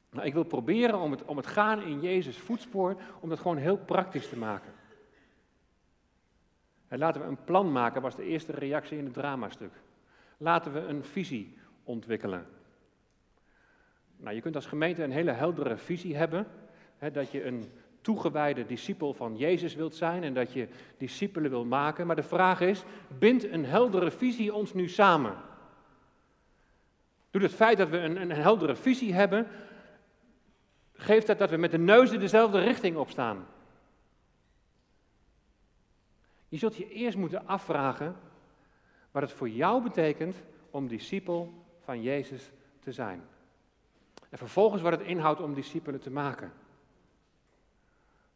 Nou, 0.09 0.27
ik 0.27 0.33
wil 0.33 0.43
proberen 0.43 0.99
om 0.99 1.11
het, 1.11 1.25
om 1.25 1.37
het 1.37 1.47
gaan 1.47 1.81
in 1.81 2.01
Jezus' 2.01 2.37
voetspoor, 2.37 2.97
om 3.19 3.29
dat 3.29 3.39
gewoon 3.39 3.57
heel 3.57 3.77
praktisch 3.77 4.29
te 4.29 4.37
maken. 4.37 4.73
En 6.87 6.99
laten 6.99 7.21
we 7.21 7.27
een 7.27 7.43
plan 7.43 7.71
maken, 7.71 8.01
was 8.01 8.15
de 8.15 8.25
eerste 8.25 8.51
reactie 8.51 8.97
in 8.97 9.05
het 9.05 9.13
dramastuk. 9.13 9.73
Laten 10.37 10.73
we 10.73 10.79
een 10.79 11.03
visie 11.03 11.57
ontwikkelen. 11.83 12.47
Nou, 14.17 14.35
je 14.35 14.41
kunt 14.41 14.55
als 14.55 14.65
gemeente 14.65 15.03
een 15.03 15.11
hele 15.11 15.31
heldere 15.31 15.77
visie 15.77 16.15
hebben, 16.15 16.47
hè, 16.97 17.11
dat 17.11 17.31
je 17.31 17.45
een 17.45 17.71
toegewijde 18.05 18.65
discipel 18.65 19.13
van 19.13 19.37
Jezus 19.37 19.75
wilt 19.75 19.95
zijn 19.95 20.23
en 20.23 20.33
dat 20.33 20.53
je 20.53 20.67
discipelen 20.97 21.49
wil 21.49 21.65
maken. 21.65 22.07
Maar 22.07 22.15
de 22.15 22.23
vraag 22.23 22.61
is, 22.61 22.83
bindt 23.17 23.43
een 23.43 23.65
heldere 23.65 24.11
visie 24.11 24.53
ons 24.53 24.73
nu 24.73 24.89
samen? 24.89 25.35
Doet 27.31 27.41
het 27.41 27.53
feit 27.53 27.77
dat 27.77 27.89
we 27.89 27.97
een, 27.97 28.21
een 28.21 28.31
heldere 28.31 28.75
visie 28.75 29.13
hebben, 29.13 29.47
geeft 30.93 31.27
dat 31.27 31.37
dat 31.37 31.49
we 31.49 31.57
met 31.57 31.71
de 31.71 31.77
neuzen 31.77 32.19
dezelfde 32.19 32.59
richting 32.59 32.97
opstaan? 32.97 33.47
Je 36.49 36.57
zult 36.57 36.75
je 36.75 36.89
eerst 36.89 37.17
moeten 37.17 37.47
afvragen 37.47 38.15
wat 39.11 39.21
het 39.21 39.31
voor 39.31 39.49
jou 39.49 39.83
betekent 39.83 40.35
om 40.69 40.87
discipel 40.87 41.53
van 41.83 42.01
Jezus 42.01 42.51
te 42.79 42.91
zijn. 42.91 43.21
En 44.29 44.37
vervolgens 44.37 44.81
wat 44.81 44.91
het 44.91 45.01
inhoudt 45.01 45.41
om 45.41 45.53
discipelen 45.53 45.99
te 45.99 46.11
maken. 46.11 46.51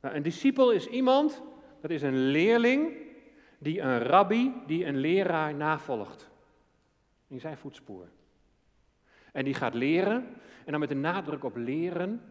Nou, 0.02 0.16
een 0.16 0.24
discipel 0.24 0.72
is 0.72 0.88
iemand, 0.88 1.42
dat 1.82 1.92
is 1.92 2.02
een 2.02 2.18
leerling 2.18 2.94
die 3.58 3.82
een 3.82 4.00
rabbi, 4.00 4.54
die 4.66 4.86
een 4.86 4.98
leraar 4.98 5.56
navolgt. 5.56 6.30
In 7.28 7.40
zijn 7.40 7.58
voetspoor. 7.58 8.08
En 9.32 9.44
die 9.44 9.54
gaat 9.54 9.74
leren, 9.74 10.28
en 10.66 10.72
dan 10.72 10.80
met 10.80 10.90
de 10.90 10.96
nadruk 10.96 11.44
op 11.44 11.56
leren. 11.56 12.22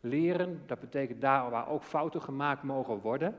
Leren, 0.00 0.62
dat 0.66 0.80
betekent 0.80 1.20
daar 1.20 1.50
waar 1.50 1.68
ook 1.68 1.82
fouten 1.82 2.22
gemaakt 2.22 2.62
mogen 2.62 2.98
worden. 2.98 3.36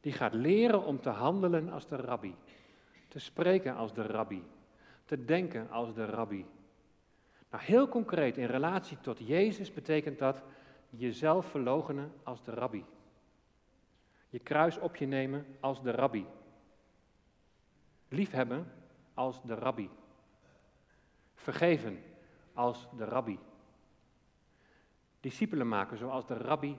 Die 0.00 0.12
gaat 0.12 0.34
leren 0.34 0.84
om 0.84 1.00
te 1.00 1.08
handelen 1.08 1.70
als 1.70 1.88
de 1.88 1.96
rabbi. 1.96 2.34
Te 3.08 3.18
spreken 3.18 3.74
als 3.74 3.94
de 3.94 4.02
rabbi. 4.02 4.42
Te 5.04 5.24
denken 5.24 5.70
als 5.70 5.94
de 5.94 6.04
rabbi. 6.04 6.46
Nou, 7.50 7.62
heel 7.62 7.88
concreet 7.88 8.36
in 8.36 8.46
relatie 8.46 9.00
tot 9.00 9.26
Jezus 9.26 9.72
betekent 9.72 10.18
dat 10.18 10.42
jezelf 10.96 11.46
verloochenen 11.46 12.12
als 12.22 12.42
de 12.42 12.50
rabbi. 12.50 12.84
Je 14.28 14.38
kruis 14.38 14.78
op 14.78 14.96
je 14.96 15.06
nemen 15.06 15.46
als 15.60 15.82
de 15.82 15.90
rabbi. 15.90 16.26
Liefhebben 18.08 18.72
als 19.14 19.42
de 19.42 19.54
rabbi. 19.54 19.90
Vergeven 21.34 22.02
als 22.52 22.88
de 22.96 23.04
rabbi. 23.04 23.38
Discipelen 25.20 25.68
maken 25.68 25.98
zoals 25.98 26.26
de 26.26 26.36
rabbi 26.36 26.76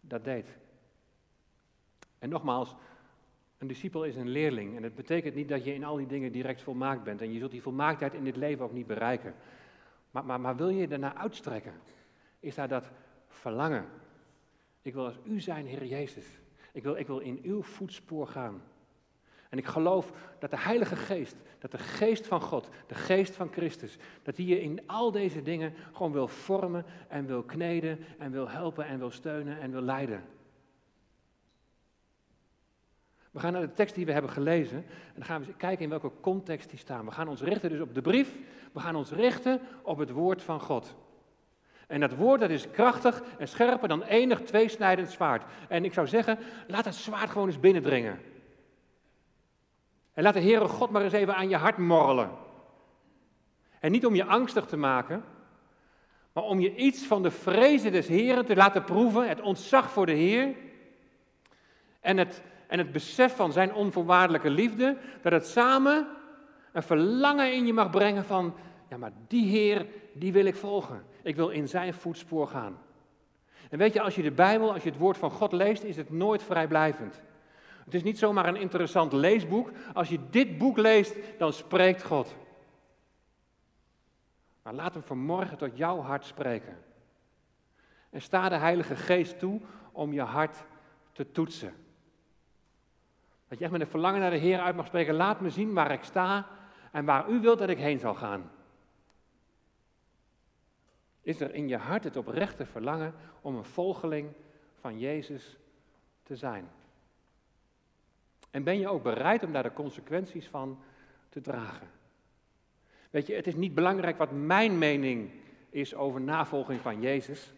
dat 0.00 0.24
deed. 0.24 0.58
En 2.18 2.28
nogmaals, 2.28 2.74
een 3.58 3.66
discipel 3.66 4.04
is 4.04 4.16
een 4.16 4.28
leerling. 4.28 4.76
En 4.76 4.82
het 4.82 4.94
betekent 4.94 5.34
niet 5.34 5.48
dat 5.48 5.64
je 5.64 5.74
in 5.74 5.84
al 5.84 5.96
die 5.96 6.06
dingen 6.06 6.32
direct 6.32 6.62
volmaakt 6.62 7.02
bent. 7.02 7.20
En 7.20 7.32
je 7.32 7.38
zult 7.38 7.50
die 7.50 7.62
volmaaktheid 7.62 8.14
in 8.14 8.24
dit 8.24 8.36
leven 8.36 8.64
ook 8.64 8.72
niet 8.72 8.86
bereiken. 8.86 9.34
Maar, 10.10 10.24
maar, 10.24 10.40
maar 10.40 10.56
wil 10.56 10.68
je 10.68 10.88
ernaar 10.88 11.14
uitstrekken? 11.14 11.72
Is 12.40 12.54
daar 12.54 12.68
dat 12.68 12.90
verlangen? 13.36 13.84
Ik 14.82 14.94
wil 14.94 15.04
als 15.04 15.18
u 15.24 15.40
zijn, 15.40 15.66
Heer 15.66 15.84
Jezus. 15.84 16.26
Ik 16.72 16.82
wil, 16.82 16.96
ik 16.96 17.06
wil 17.06 17.18
in 17.18 17.40
uw 17.42 17.62
voetspoor 17.62 18.26
gaan. 18.26 18.62
En 19.48 19.58
ik 19.58 19.66
geloof 19.66 20.12
dat 20.38 20.50
de 20.50 20.58
Heilige 20.58 20.96
Geest, 20.96 21.36
dat 21.58 21.70
de 21.70 21.78
Geest 21.78 22.26
van 22.26 22.40
God, 22.40 22.68
de 22.86 22.94
Geest 22.94 23.34
van 23.34 23.52
Christus, 23.52 23.96
dat 24.22 24.36
die 24.36 24.46
je 24.46 24.60
in 24.60 24.80
al 24.86 25.10
deze 25.10 25.42
dingen 25.42 25.74
gewoon 25.92 26.12
wil 26.12 26.28
vormen 26.28 26.84
en 27.08 27.26
wil 27.26 27.42
kneden 27.42 27.98
en 28.18 28.30
wil 28.30 28.48
helpen 28.48 28.86
en 28.86 28.98
wil 28.98 29.10
steunen 29.10 29.60
en 29.60 29.70
wil 29.70 29.80
leiden. 29.80 30.24
We 33.30 33.42
gaan 33.42 33.52
naar 33.52 33.60
de 33.60 33.72
tekst 33.72 33.94
die 33.94 34.06
we 34.06 34.12
hebben 34.12 34.30
gelezen 34.30 34.76
en 34.76 35.14
dan 35.14 35.24
gaan 35.24 35.44
we 35.44 35.54
kijken 35.54 35.84
in 35.84 35.90
welke 35.90 36.10
context 36.20 36.70
die 36.70 36.78
staan. 36.78 37.04
We 37.04 37.10
gaan 37.10 37.28
ons 37.28 37.40
richten 37.40 37.70
dus 37.70 37.80
op 37.80 37.94
de 37.94 38.02
brief, 38.02 38.38
we 38.72 38.80
gaan 38.80 38.96
ons 38.96 39.10
richten 39.10 39.60
op 39.82 39.98
het 39.98 40.10
woord 40.10 40.42
van 40.42 40.60
God. 40.60 40.96
En 41.86 42.00
dat 42.00 42.14
woord 42.14 42.40
dat 42.40 42.50
is 42.50 42.70
krachtig 42.70 43.22
en 43.38 43.48
scherper 43.48 43.88
dan 43.88 44.02
enig 44.02 44.40
tweesnijdend 44.40 45.10
zwaard. 45.10 45.44
En 45.68 45.84
ik 45.84 45.92
zou 45.92 46.06
zeggen, 46.06 46.38
laat 46.66 46.84
dat 46.84 46.94
zwaard 46.94 47.30
gewoon 47.30 47.46
eens 47.46 47.60
binnendringen. 47.60 48.20
En 50.12 50.22
laat 50.22 50.34
de 50.34 50.40
Heere 50.40 50.68
God 50.68 50.90
maar 50.90 51.02
eens 51.02 51.12
even 51.12 51.36
aan 51.36 51.48
je 51.48 51.56
hart 51.56 51.78
morrelen. 51.78 52.30
En 53.80 53.92
niet 53.92 54.06
om 54.06 54.14
je 54.14 54.24
angstig 54.24 54.66
te 54.66 54.76
maken, 54.76 55.24
maar 56.32 56.44
om 56.44 56.60
je 56.60 56.74
iets 56.74 57.06
van 57.06 57.22
de 57.22 57.30
vrezen 57.30 57.92
des 57.92 58.08
Heeren 58.08 58.46
te 58.46 58.56
laten 58.56 58.84
proeven, 58.84 59.28
het 59.28 59.40
ontzag 59.40 59.90
voor 59.90 60.06
de 60.06 60.12
Heer. 60.12 60.54
En 62.00 62.16
het 62.16 62.42
en 62.66 62.78
het 62.78 62.92
besef 62.92 63.36
van 63.36 63.52
zijn 63.52 63.74
onvoorwaardelijke 63.74 64.50
liefde, 64.50 64.96
dat 65.22 65.32
het 65.32 65.46
samen 65.46 66.06
een 66.72 66.82
verlangen 66.82 67.52
in 67.52 67.66
je 67.66 67.72
mag 67.72 67.90
brengen 67.90 68.24
van, 68.24 68.54
ja 68.88 68.96
maar 68.96 69.12
die 69.26 69.48
Heer, 69.48 69.86
die 70.12 70.32
wil 70.32 70.44
ik 70.44 70.56
volgen. 70.56 71.04
Ik 71.22 71.36
wil 71.36 71.48
in 71.48 71.68
zijn 71.68 71.94
voetspoor 71.94 72.48
gaan. 72.48 72.78
En 73.70 73.78
weet 73.78 73.92
je, 73.92 74.00
als 74.00 74.14
je 74.14 74.22
de 74.22 74.32
Bijbel, 74.32 74.72
als 74.72 74.82
je 74.82 74.90
het 74.90 74.98
woord 74.98 75.16
van 75.16 75.30
God 75.30 75.52
leest, 75.52 75.82
is 75.82 75.96
het 75.96 76.10
nooit 76.10 76.42
vrijblijvend. 76.42 77.22
Het 77.84 77.94
is 77.94 78.02
niet 78.02 78.18
zomaar 78.18 78.48
een 78.48 78.56
interessant 78.56 79.12
leesboek. 79.12 79.70
Als 79.94 80.08
je 80.08 80.18
dit 80.30 80.58
boek 80.58 80.76
leest, 80.76 81.16
dan 81.38 81.52
spreekt 81.52 82.02
God. 82.02 82.36
Maar 84.62 84.74
laat 84.74 84.94
hem 84.94 85.02
vanmorgen 85.02 85.58
tot 85.58 85.76
jouw 85.76 86.00
hart 86.00 86.24
spreken. 86.24 86.78
En 88.10 88.22
sta 88.22 88.48
de 88.48 88.56
Heilige 88.56 88.96
Geest 88.96 89.38
toe 89.38 89.60
om 89.92 90.12
je 90.12 90.20
hart 90.20 90.64
te 91.12 91.30
toetsen. 91.30 91.74
Dat 93.48 93.58
je 93.58 93.64
echt 93.64 93.72
met 93.72 93.80
een 93.80 93.86
verlangen 93.86 94.20
naar 94.20 94.30
de 94.30 94.36
Heer 94.36 94.60
uit 94.60 94.76
mag 94.76 94.86
spreken. 94.86 95.14
Laat 95.14 95.40
me 95.40 95.50
zien 95.50 95.72
waar 95.72 95.90
ik 95.90 96.02
sta 96.02 96.46
en 96.92 97.04
waar 97.04 97.28
u 97.28 97.40
wilt 97.40 97.58
dat 97.58 97.68
ik 97.68 97.78
heen 97.78 97.98
zal 97.98 98.14
gaan. 98.14 98.50
Is 101.26 101.40
er 101.40 101.54
in 101.54 101.68
je 101.68 101.76
hart 101.76 102.04
het 102.04 102.16
oprechte 102.16 102.66
verlangen 102.66 103.14
om 103.40 103.56
een 103.56 103.64
volgeling 103.64 104.28
van 104.80 104.98
Jezus 104.98 105.56
te 106.22 106.36
zijn? 106.36 106.68
En 108.50 108.62
ben 108.62 108.78
je 108.78 108.88
ook 108.88 109.02
bereid 109.02 109.42
om 109.42 109.52
daar 109.52 109.62
de 109.62 109.72
consequenties 109.72 110.48
van 110.48 110.78
te 111.28 111.40
dragen? 111.40 111.88
Weet 113.10 113.26
je, 113.26 113.34
het 113.34 113.46
is 113.46 113.54
niet 113.54 113.74
belangrijk 113.74 114.18
wat 114.18 114.30
mijn 114.32 114.78
mening 114.78 115.30
is 115.70 115.94
over 115.94 116.20
navolging 116.20 116.80
van 116.80 117.00
Jezus, 117.00 117.52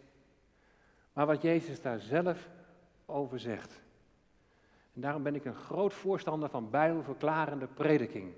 maar 1.13 1.25
wat 1.25 1.41
Jezus 1.41 1.81
daar 1.81 1.99
zelf 1.99 2.49
over 3.05 3.39
zegt. 3.39 3.81
En 4.93 5.01
daarom 5.01 5.23
ben 5.23 5.35
ik 5.35 5.45
een 5.45 5.55
groot 5.55 5.93
voorstander 5.93 6.49
van 6.49 6.69
bijbelverklarende 6.69 7.67
prediking. 7.67 8.33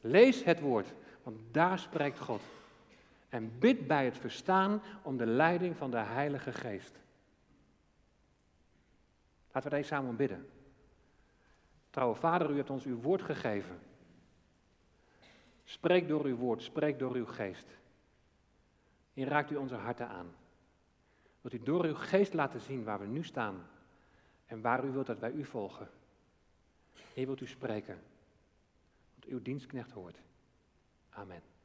Lees 0.00 0.44
het 0.44 0.60
woord, 0.60 0.94
want 1.22 1.38
daar 1.50 1.78
spreekt 1.78 2.18
God. 2.18 2.42
En 3.28 3.58
bid 3.58 3.86
bij 3.86 4.04
het 4.04 4.18
verstaan 4.18 4.82
om 5.02 5.16
de 5.16 5.26
leiding 5.26 5.76
van 5.76 5.90
de 5.90 5.96
Heilige 5.98 6.52
Geest. 6.52 7.00
Laten 9.52 9.70
we 9.70 9.76
deze 9.76 9.88
samen 9.88 10.16
bidden. 10.16 10.48
Trouwe 11.90 12.14
Vader, 12.14 12.50
u 12.50 12.56
hebt 12.56 12.70
ons 12.70 12.84
uw 12.84 13.00
woord 13.00 13.22
gegeven. 13.22 13.78
Spreek 15.64 16.08
door 16.08 16.24
uw 16.24 16.36
woord, 16.36 16.62
spreek 16.62 16.98
door 16.98 17.14
uw 17.14 17.26
geest. 17.26 17.66
En 19.14 19.24
raakt 19.24 19.50
u 19.50 19.56
onze 19.56 19.74
harten 19.74 20.08
aan. 20.08 20.34
Wilt 21.40 21.54
u 21.54 21.62
door 21.62 21.84
uw 21.84 21.94
geest 21.94 22.34
laten 22.34 22.60
zien 22.60 22.84
waar 22.84 23.00
we 23.00 23.06
nu 23.06 23.24
staan 23.24 23.66
en 24.46 24.60
waar 24.60 24.84
u 24.84 24.90
wilt 24.90 25.06
dat 25.06 25.18
wij 25.18 25.32
u 25.32 25.44
volgen. 25.44 25.88
En 27.14 27.24
wilt 27.26 27.40
u 27.40 27.46
spreken, 27.46 28.02
want 29.12 29.24
uw 29.24 29.42
dienstknecht 29.42 29.90
hoort. 29.90 30.20
Amen. 31.10 31.55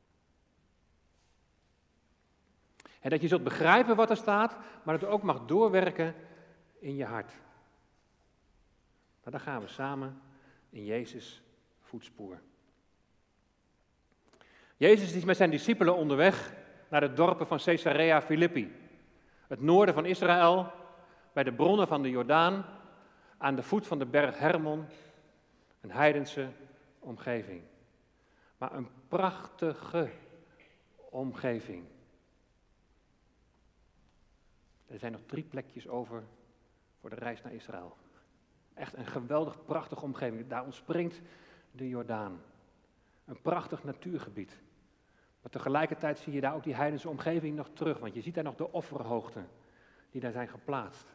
En 3.01 3.10
dat 3.10 3.22
je 3.22 3.27
zult 3.27 3.43
begrijpen 3.43 3.96
wat 3.96 4.10
er 4.10 4.17
staat, 4.17 4.58
maar 4.84 5.00
dat 5.00 5.10
u 5.10 5.12
ook 5.12 5.24
mag 5.24 5.46
doorwerken 5.46 6.15
in 6.79 6.96
je 6.96 7.05
hart. 7.05 7.31
Maar 9.24 9.31
dan 9.31 9.39
gaan 9.39 9.62
we 9.62 9.67
samen 9.67 10.22
in 10.70 10.86
Jezus 10.86 11.41
voetspoor. 11.79 12.39
Jezus 14.77 15.13
is 15.13 15.24
met 15.24 15.38
zijn 15.38 15.50
discipelen 15.50 15.96
onderweg 15.96 16.53
naar 16.89 17.01
de 17.01 17.13
dorpen 17.13 17.48
van 17.48 17.58
Caesarea 17.58 18.22
Philippi, 18.22 18.75
het 19.48 19.62
noorden 19.62 19.93
van 19.93 20.05
Israël, 20.05 20.72
bij 21.34 21.43
de 21.43 21.53
bronnen 21.53 21.88
van 21.88 22.01
de 22.01 22.10
Jordaan, 22.10 22.65
aan 23.38 23.55
de 23.55 23.63
voet 23.63 23.88
van 23.88 24.00
de 24.00 24.05
berg 24.05 24.38
Hermon, 24.38 24.86
een 25.81 25.91
heidense 25.91 26.50
omgeving. 27.00 27.62
Maar 28.58 28.74
een 28.74 28.89
prachtige 29.08 30.10
omgeving. 31.09 31.85
Er 34.92 35.00
zijn 35.00 35.12
nog 35.12 35.22
drie 35.25 35.44
plekjes 35.44 35.88
over 35.88 36.24
voor 37.00 37.10
de 37.10 37.16
reis 37.16 37.42
naar 37.42 37.54
Israël. 37.54 37.96
Echt 38.74 38.98
een 38.98 39.06
geweldig, 39.06 39.66
prachtige 39.66 40.04
omgeving. 40.04 40.48
Daar 40.48 40.64
ontspringt 40.64 41.22
de 41.72 41.90
Jordaan. 41.90 42.42
Een 43.25 43.42
prachtig 43.42 43.84
natuurgebied. 43.84 44.60
Maar 45.42 45.51
tegelijkertijd 45.51 46.20
zie 46.20 46.34
je 46.34 46.42
daar 46.42 46.56
ook 46.56 46.64
die 46.64 46.75
heidense 46.75 47.10
omgeving 47.10 47.56
nog 47.56 47.70
terug, 47.74 48.00
want 48.00 48.14
je 48.14 48.22
ziet 48.22 48.36
daar 48.36 48.44
nog 48.44 48.56
de 48.56 48.72
offerhoogten 48.72 49.48
die 50.12 50.22
daar 50.22 50.32
zijn 50.32 50.48
geplaatst. 50.48 51.14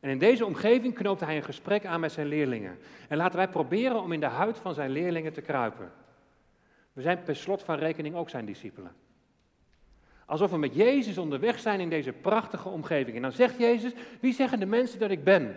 En 0.00 0.10
in 0.10 0.18
deze 0.18 0.46
omgeving 0.46 0.94
knoopte 0.94 1.24
hij 1.24 1.36
een 1.36 1.42
gesprek 1.42 1.86
aan 1.86 2.00
met 2.00 2.12
zijn 2.12 2.26
leerlingen. 2.26 2.78
En 3.08 3.16
laten 3.16 3.36
wij 3.36 3.48
proberen 3.48 4.02
om 4.02 4.12
in 4.12 4.20
de 4.20 4.26
huid 4.26 4.58
van 4.58 4.74
zijn 4.74 4.90
leerlingen 4.90 5.32
te 5.32 5.40
kruipen. 5.40 5.92
We 6.92 7.02
zijn 7.02 7.22
per 7.22 7.36
slot 7.36 7.62
van 7.62 7.78
rekening 7.78 8.14
ook 8.14 8.30
zijn 8.30 8.44
discipelen. 8.44 8.92
Alsof 10.26 10.50
we 10.50 10.56
met 10.56 10.74
Jezus 10.74 11.18
onderweg 11.18 11.58
zijn 11.58 11.80
in 11.80 11.88
deze 11.88 12.12
prachtige 12.12 12.68
omgeving. 12.68 13.16
En 13.16 13.22
dan 13.22 13.32
zegt 13.32 13.58
Jezus, 13.58 13.92
wie 14.20 14.32
zeggen 14.32 14.60
de 14.60 14.66
mensen 14.66 14.98
dat 14.98 15.10
ik 15.10 15.24
ben? 15.24 15.56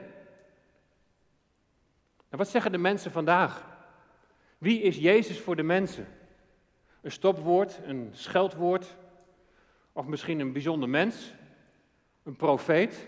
En 2.30 2.38
wat 2.38 2.49
zeggen 2.49 2.71
de 2.71 2.77
mensen 2.77 3.12
vandaag? 3.12 3.65
Wie 4.58 4.82
is 4.82 4.97
Jezus 4.97 5.39
voor 5.39 5.56
de 5.56 5.63
mensen? 5.63 6.08
Een 7.01 7.12
stopwoord, 7.12 7.80
een 7.84 8.10
scheldwoord, 8.12 8.95
of 9.93 10.06
misschien 10.06 10.39
een 10.39 10.53
bijzonder 10.53 10.89
mens, 10.89 11.34
een 12.23 12.36
profeet? 12.36 13.08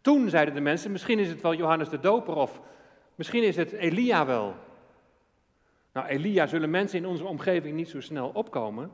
Toen 0.00 0.28
zeiden 0.28 0.54
de 0.54 0.60
mensen, 0.60 0.92
misschien 0.92 1.18
is 1.18 1.28
het 1.28 1.40
wel 1.40 1.54
Johannes 1.54 1.88
de 1.88 2.00
Doper 2.00 2.34
of 2.34 2.60
misschien 3.14 3.42
is 3.42 3.56
het 3.56 3.72
Elia 3.72 4.26
wel. 4.26 4.54
Nou, 5.92 6.06
Elia 6.06 6.46
zullen 6.46 6.70
mensen 6.70 6.98
in 6.98 7.06
onze 7.06 7.24
omgeving 7.24 7.76
niet 7.76 7.88
zo 7.88 8.00
snel 8.00 8.28
opkomen. 8.28 8.90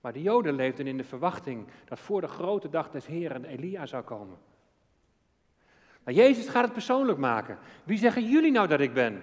Maar 0.00 0.12
de 0.12 0.22
Joden 0.22 0.54
leefden 0.54 0.86
in 0.86 0.96
de 0.96 1.04
verwachting 1.04 1.66
dat 1.84 1.98
voor 1.98 2.20
de 2.20 2.28
grote 2.28 2.68
dag 2.68 2.90
des 2.90 3.06
Heren 3.06 3.44
Elia 3.44 3.86
zou 3.86 4.04
komen. 4.04 4.38
Maar 6.04 6.14
Jezus 6.14 6.48
gaat 6.48 6.64
het 6.64 6.72
persoonlijk 6.72 7.18
maken. 7.18 7.58
Wie 7.84 7.98
zeggen 7.98 8.28
jullie 8.28 8.52
nou 8.52 8.68
dat 8.68 8.80
ik 8.80 8.94
ben? 8.94 9.22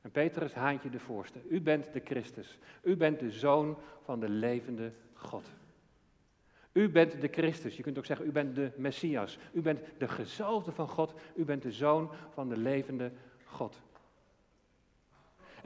En 0.00 0.10
Petrus 0.10 0.54
haantje 0.54 0.90
de 0.90 0.98
voorste. 0.98 1.38
U 1.48 1.60
bent 1.60 1.92
de 1.92 2.00
Christus. 2.04 2.58
U 2.82 2.96
bent 2.96 3.20
de 3.20 3.30
zoon 3.30 3.78
van 4.04 4.20
de 4.20 4.28
levende 4.28 4.92
God. 5.12 5.50
U 6.72 6.88
bent 6.88 7.20
de 7.20 7.28
Christus. 7.28 7.76
Je 7.76 7.82
kunt 7.82 7.98
ook 7.98 8.06
zeggen, 8.06 8.26
u 8.26 8.32
bent 8.32 8.54
de 8.54 8.72
Messias. 8.76 9.38
U 9.52 9.60
bent 9.60 9.80
de 9.98 10.08
gezalfde 10.08 10.72
van 10.72 10.88
God. 10.88 11.14
U 11.34 11.44
bent 11.44 11.62
de 11.62 11.72
zoon 11.72 12.10
van 12.30 12.48
de 12.48 12.56
levende 12.56 13.12
God. 13.44 13.80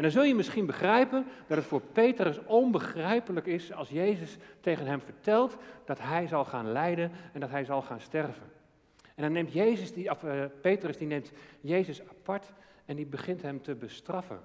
En 0.03 0.09
dan 0.09 0.17
zul 0.17 0.29
je 0.29 0.35
misschien 0.35 0.67
begrijpen 0.67 1.27
dat 1.47 1.57
het 1.57 1.67
voor 1.67 1.81
Petrus 1.81 2.45
onbegrijpelijk 2.45 3.47
is 3.47 3.73
als 3.73 3.89
Jezus 3.89 4.37
tegen 4.61 4.87
hem 4.87 5.01
vertelt 5.01 5.57
dat 5.85 5.99
hij 6.01 6.27
zal 6.27 6.45
gaan 6.45 6.73
lijden 6.73 7.11
en 7.33 7.41
dat 7.41 7.51
hij 7.51 7.65
zal 7.65 7.83
gaan 7.83 8.01
sterven. 8.01 8.43
En 9.15 9.23
dan 9.23 9.33
neemt 9.33 9.53
Jezus 9.53 9.93
die, 9.93 10.11
of, 10.11 10.23
uh, 10.23 10.45
Petrus 10.61 10.97
die 10.97 11.07
neemt 11.07 11.33
Jezus 11.61 12.01
apart 12.09 12.53
en 12.85 12.97
die 12.97 13.07
begint 13.07 13.43
hem 13.43 13.63
te 13.63 13.75
bestraffen. 13.75 14.41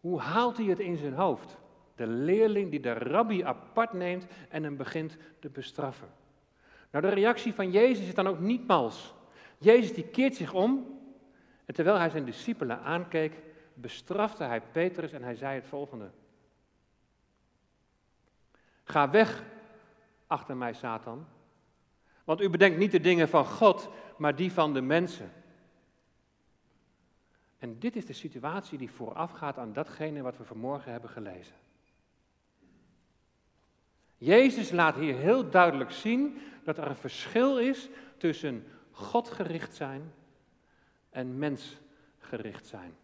Hoe 0.00 0.20
haalt 0.20 0.56
hij 0.56 0.66
het 0.66 0.80
in 0.80 0.96
zijn 0.96 1.14
hoofd? 1.14 1.56
De 1.94 2.06
leerling 2.06 2.70
die 2.70 2.80
de 2.80 2.92
rabbi 2.92 3.42
apart 3.42 3.92
neemt 3.92 4.26
en 4.48 4.62
hem 4.62 4.76
begint 4.76 5.16
te 5.40 5.48
bestraffen. 5.48 6.08
Nou, 6.90 7.04
de 7.04 7.12
reactie 7.12 7.54
van 7.54 7.70
Jezus 7.70 8.06
is 8.06 8.14
dan 8.14 8.26
ook 8.26 8.40
niet 8.40 8.66
mals. 8.66 9.14
Jezus 9.58 9.94
die 9.94 10.04
keert 10.04 10.34
zich 10.34 10.52
om 10.52 10.93
en 11.64 11.74
terwijl 11.74 11.98
hij 11.98 12.10
zijn 12.10 12.24
discipelen 12.24 12.80
aankeek, 12.80 13.42
bestrafte 13.74 14.44
hij 14.44 14.60
Petrus 14.60 15.12
en 15.12 15.22
hij 15.22 15.34
zei 15.34 15.54
het 15.54 15.66
volgende. 15.66 16.10
Ga 18.84 19.10
weg 19.10 19.42
achter 20.26 20.56
mij, 20.56 20.72
Satan, 20.72 21.26
want 22.24 22.40
u 22.40 22.50
bedenkt 22.50 22.78
niet 22.78 22.90
de 22.90 23.00
dingen 23.00 23.28
van 23.28 23.44
God, 23.44 23.88
maar 24.16 24.36
die 24.36 24.52
van 24.52 24.72
de 24.72 24.80
mensen. 24.80 25.32
En 27.58 27.78
dit 27.78 27.96
is 27.96 28.06
de 28.06 28.12
situatie 28.12 28.78
die 28.78 28.90
voorafgaat 28.90 29.58
aan 29.58 29.72
datgene 29.72 30.22
wat 30.22 30.36
we 30.36 30.44
vanmorgen 30.44 30.92
hebben 30.92 31.10
gelezen. 31.10 31.54
Jezus 34.16 34.70
laat 34.70 34.94
hier 34.94 35.16
heel 35.16 35.50
duidelijk 35.50 35.90
zien 35.90 36.40
dat 36.64 36.78
er 36.78 36.86
een 36.86 36.96
verschil 36.96 37.58
is 37.58 37.88
tussen 38.16 38.66
God 38.90 39.30
gericht 39.30 39.74
zijn 39.74 40.12
en 41.14 41.38
mensgericht 41.38 42.66
zijn. 42.66 42.96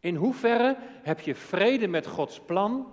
In 0.00 0.14
hoeverre 0.14 0.76
heb 1.02 1.20
je 1.20 1.34
vrede 1.34 1.86
met 1.86 2.06
Gods 2.06 2.40
plan? 2.40 2.92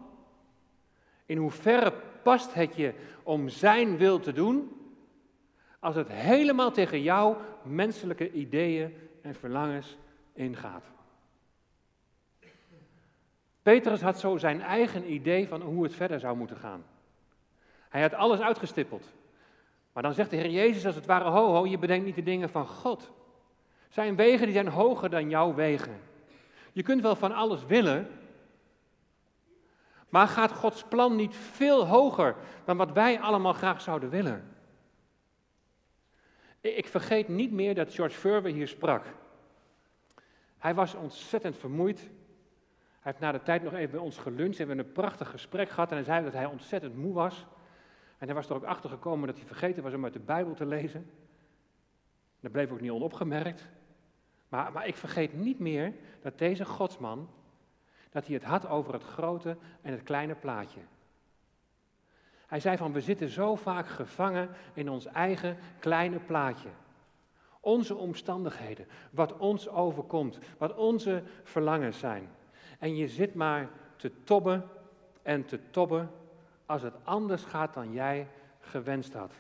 In 1.26 1.38
hoeverre 1.38 1.94
past 2.24 2.54
het 2.54 2.76
je 2.76 2.94
om 3.24 3.50
Zijn 3.50 3.98
wil 3.98 4.20
te 4.20 4.34
doen? 4.34 4.82
Als 5.80 5.96
het 5.96 6.08
helemaal 6.08 6.72
tegen 6.72 7.02
jouw 7.02 7.42
menselijke 7.64 8.32
ideeën 8.32 8.94
en 9.22 9.36
verlangens 9.36 9.98
ingaat. 10.34 10.84
Petrus 13.62 14.02
had 14.02 14.20
zo 14.20 14.38
zijn 14.38 14.62
eigen 14.62 15.12
idee 15.12 15.48
van 15.48 15.62
hoe 15.62 15.84
het 15.84 15.96
verder 15.96 16.20
zou 16.20 16.38
moeten 16.38 16.58
gaan. 16.58 16.86
Hij 17.90 18.02
had 18.02 18.14
alles 18.14 18.40
uitgestippeld. 18.40 19.14
Maar 19.96 20.04
dan 20.04 20.14
zegt 20.14 20.30
de 20.30 20.36
Heer 20.36 20.50
Jezus 20.50 20.86
als 20.86 20.96
het 20.96 21.06
ware, 21.06 21.30
ho 21.30 21.54
ho, 21.54 21.66
je 21.66 21.78
bedenkt 21.78 22.06
niet 22.06 22.16
de 22.16 22.24
dingen 22.24 22.50
van 22.50 22.68
God. 22.68 23.12
Zijn 23.90 24.16
wegen 24.16 24.46
die 24.46 24.54
zijn 24.54 24.68
hoger 24.68 25.10
dan 25.10 25.30
jouw 25.30 25.54
wegen. 25.54 26.02
Je 26.72 26.84
kunt 26.84 27.02
wel 27.02 27.16
van 27.16 27.32
alles 27.32 27.66
willen, 27.66 28.08
maar 30.10 30.28
gaat 30.28 30.52
Gods 30.52 30.84
plan 30.84 31.16
niet 31.16 31.36
veel 31.36 31.88
hoger 31.88 32.36
dan 32.66 32.78
wat 32.78 32.92
wij 32.92 33.20
allemaal 33.20 33.54
graag 33.54 33.82
zouden 33.82 34.10
willen? 34.10 34.56
Ik 36.62 36.88
vergeet 36.88 37.28
niet 37.28 37.52
meer 37.52 37.76
dat 37.76 37.94
George 37.94 38.20
Verwer 38.20 38.52
hier 38.52 38.68
sprak. 38.68 39.06
Hij 40.58 40.74
was 40.74 40.96
ontzettend 40.96 41.58
vermoeid. 41.58 42.00
Hij 42.00 42.10
heeft 43.12 43.20
na 43.20 43.32
de 43.32 43.44
tijd 43.44 43.64
nog 43.64 43.74
even 43.74 43.92
bij 43.92 44.00
ons 44.00 44.18
geluncht. 44.18 44.58
We 44.58 44.66
hebben 44.66 44.86
een 44.86 44.92
prachtig 44.92 45.30
gesprek 45.30 45.70
gehad 45.70 45.90
en 45.90 45.96
hij 45.96 46.06
zei 46.06 46.24
dat 46.24 46.34
hij 46.34 46.46
ontzettend 46.46 46.96
moe 46.96 47.14
was. 47.14 47.46
En 48.18 48.26
hij 48.26 48.36
was 48.36 48.50
er 48.50 48.56
ook 48.56 48.64
achter 48.64 48.90
gekomen 48.90 49.28
dat 49.28 49.38
hij 49.38 49.46
vergeten 49.46 49.84
was 49.84 49.94
om 49.94 50.04
uit 50.04 50.14
de 50.14 50.20
Bijbel 50.20 50.54
te 50.54 50.66
lezen. 50.66 51.12
Dat 52.40 52.52
bleef 52.52 52.72
ook 52.72 52.82
niet 52.82 52.92
onopgemerkt. 52.92 53.68
Maar, 54.50 54.72
maar 54.72 54.88
ik 54.88 54.96
vergeet 54.96 55.34
niet 55.34 55.60
meer 55.60 55.94
dat 56.22 56.38
deze 56.38 56.66
godsman, 56.66 57.30
dat 58.10 58.26
hij 58.26 58.36
het 58.36 58.44
had 58.44 58.68
over 58.68 58.94
het 58.94 59.04
grote 59.04 59.58
en 59.82 59.92
het 59.92 60.04
kleine 60.04 60.36
plaatje. 60.36 60.80
Hij 62.48 62.60
zei 62.60 62.78
van, 62.78 62.94
we 62.94 63.02
zitten 63.02 63.30
zo 63.30 63.56
vaak 63.56 63.88
gevangen 63.88 64.50
in 64.74 64.90
ons 64.90 65.06
eigen 65.06 65.58
kleine 65.80 66.20
plaatje. 66.20 66.70
Onze 67.60 67.96
omstandigheden, 67.96 68.88
wat 69.12 69.38
ons 69.38 69.70
overkomt, 69.70 70.40
wat 70.58 70.76
onze 70.76 71.24
verlangens 71.44 72.00
zijn. 72.00 72.30
En 72.80 72.96
je 72.96 73.08
zit 73.08 73.34
maar 73.34 73.70
te 73.96 74.24
tobben 74.24 74.70
en 75.22 75.46
te 75.46 75.70
tobben 75.70 76.10
als 76.66 76.82
het 76.82 76.94
anders 77.04 77.44
gaat 77.44 77.74
dan 77.74 77.92
jij 77.92 78.28
gewenst 78.60 79.14
had. 79.14 79.34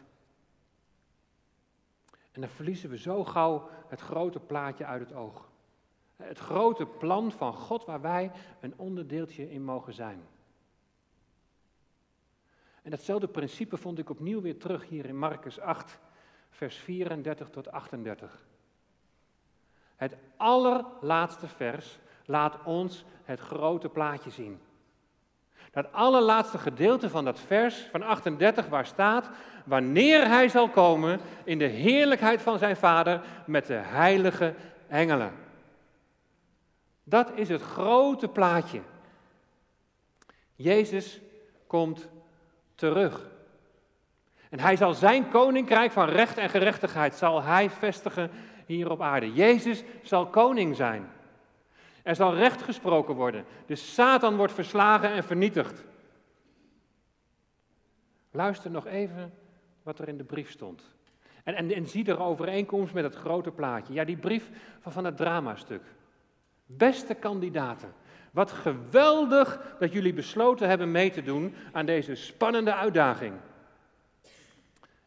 En 2.31 2.41
dan 2.41 2.49
verliezen 2.49 2.89
we 2.89 2.97
zo 2.97 3.23
gauw 3.23 3.69
het 3.87 4.01
grote 4.01 4.39
plaatje 4.39 4.85
uit 4.85 5.01
het 5.01 5.13
oog. 5.13 5.49
Het 6.15 6.39
grote 6.39 6.85
plan 6.85 7.31
van 7.31 7.53
God 7.53 7.85
waar 7.85 8.01
wij 8.01 8.31
een 8.59 8.73
onderdeeltje 8.77 9.51
in 9.51 9.63
mogen 9.63 9.93
zijn. 9.93 10.27
En 12.81 12.91
datzelfde 12.91 13.27
principe 13.27 13.77
vond 13.77 13.99
ik 13.99 14.09
opnieuw 14.09 14.41
weer 14.41 14.59
terug 14.59 14.87
hier 14.87 15.05
in 15.05 15.17
Marcus 15.17 15.59
8, 15.59 15.99
vers 16.49 16.77
34 16.77 17.49
tot 17.49 17.71
38. 17.71 18.45
Het 19.95 20.17
allerlaatste 20.37 21.47
vers 21.47 21.99
laat 22.25 22.63
ons 22.63 23.05
het 23.23 23.39
grote 23.39 23.89
plaatje 23.89 24.29
zien. 24.29 24.59
Dat 25.75 25.91
allerlaatste 25.91 26.57
gedeelte 26.57 27.09
van 27.09 27.25
dat 27.25 27.39
vers 27.39 27.87
van 27.91 28.03
38 28.03 28.67
waar 28.67 28.85
staat, 28.85 29.29
wanneer 29.65 30.27
hij 30.27 30.49
zal 30.49 30.69
komen 30.69 31.19
in 31.43 31.57
de 31.57 31.65
heerlijkheid 31.65 32.41
van 32.41 32.57
zijn 32.57 32.75
Vader 32.75 33.21
met 33.45 33.65
de 33.65 33.73
heilige 33.73 34.53
engelen. 34.87 35.31
Dat 37.03 37.31
is 37.33 37.49
het 37.49 37.61
grote 37.61 38.27
plaatje. 38.27 38.81
Jezus 40.55 41.19
komt 41.67 42.09
terug. 42.75 43.21
En 44.49 44.59
hij 44.59 44.75
zal 44.75 44.93
zijn 44.93 45.29
koninkrijk 45.29 45.91
van 45.91 46.09
recht 46.09 46.37
en 46.37 46.49
gerechtigheid 46.49 47.15
zal 47.15 47.43
hij 47.43 47.69
vestigen 47.69 48.31
hier 48.65 48.91
op 48.91 49.01
aarde. 49.01 49.33
Jezus 49.33 49.83
zal 50.03 50.25
koning 50.25 50.75
zijn. 50.75 51.09
Er 52.05 52.15
zal 52.15 52.35
recht 52.35 52.61
gesproken 52.61 53.15
worden. 53.15 53.45
De 53.65 53.75
Satan 53.75 54.35
wordt 54.35 54.53
verslagen 54.53 55.11
en 55.11 55.23
vernietigd. 55.23 55.83
Luister 58.31 58.71
nog 58.71 58.85
even 58.85 59.33
wat 59.83 59.99
er 59.99 60.07
in 60.07 60.17
de 60.17 60.23
brief 60.23 60.51
stond. 60.51 60.95
En, 61.43 61.55
en, 61.55 61.71
en 61.71 61.87
zie 61.87 62.03
de 62.03 62.17
overeenkomst 62.17 62.93
met 62.93 63.03
het 63.03 63.15
grote 63.15 63.51
plaatje. 63.51 63.93
Ja, 63.93 64.03
die 64.03 64.17
brief 64.17 64.49
van, 64.79 64.91
van 64.91 65.05
het 65.05 65.17
dramastuk. 65.17 65.81
Beste 66.65 67.13
kandidaten, 67.13 67.93
wat 68.31 68.51
geweldig 68.51 69.75
dat 69.79 69.93
jullie 69.93 70.13
besloten 70.13 70.69
hebben 70.69 70.91
mee 70.91 71.09
te 71.09 71.21
doen 71.21 71.55
aan 71.71 71.85
deze 71.85 72.15
spannende 72.15 72.73
uitdaging. 72.73 73.33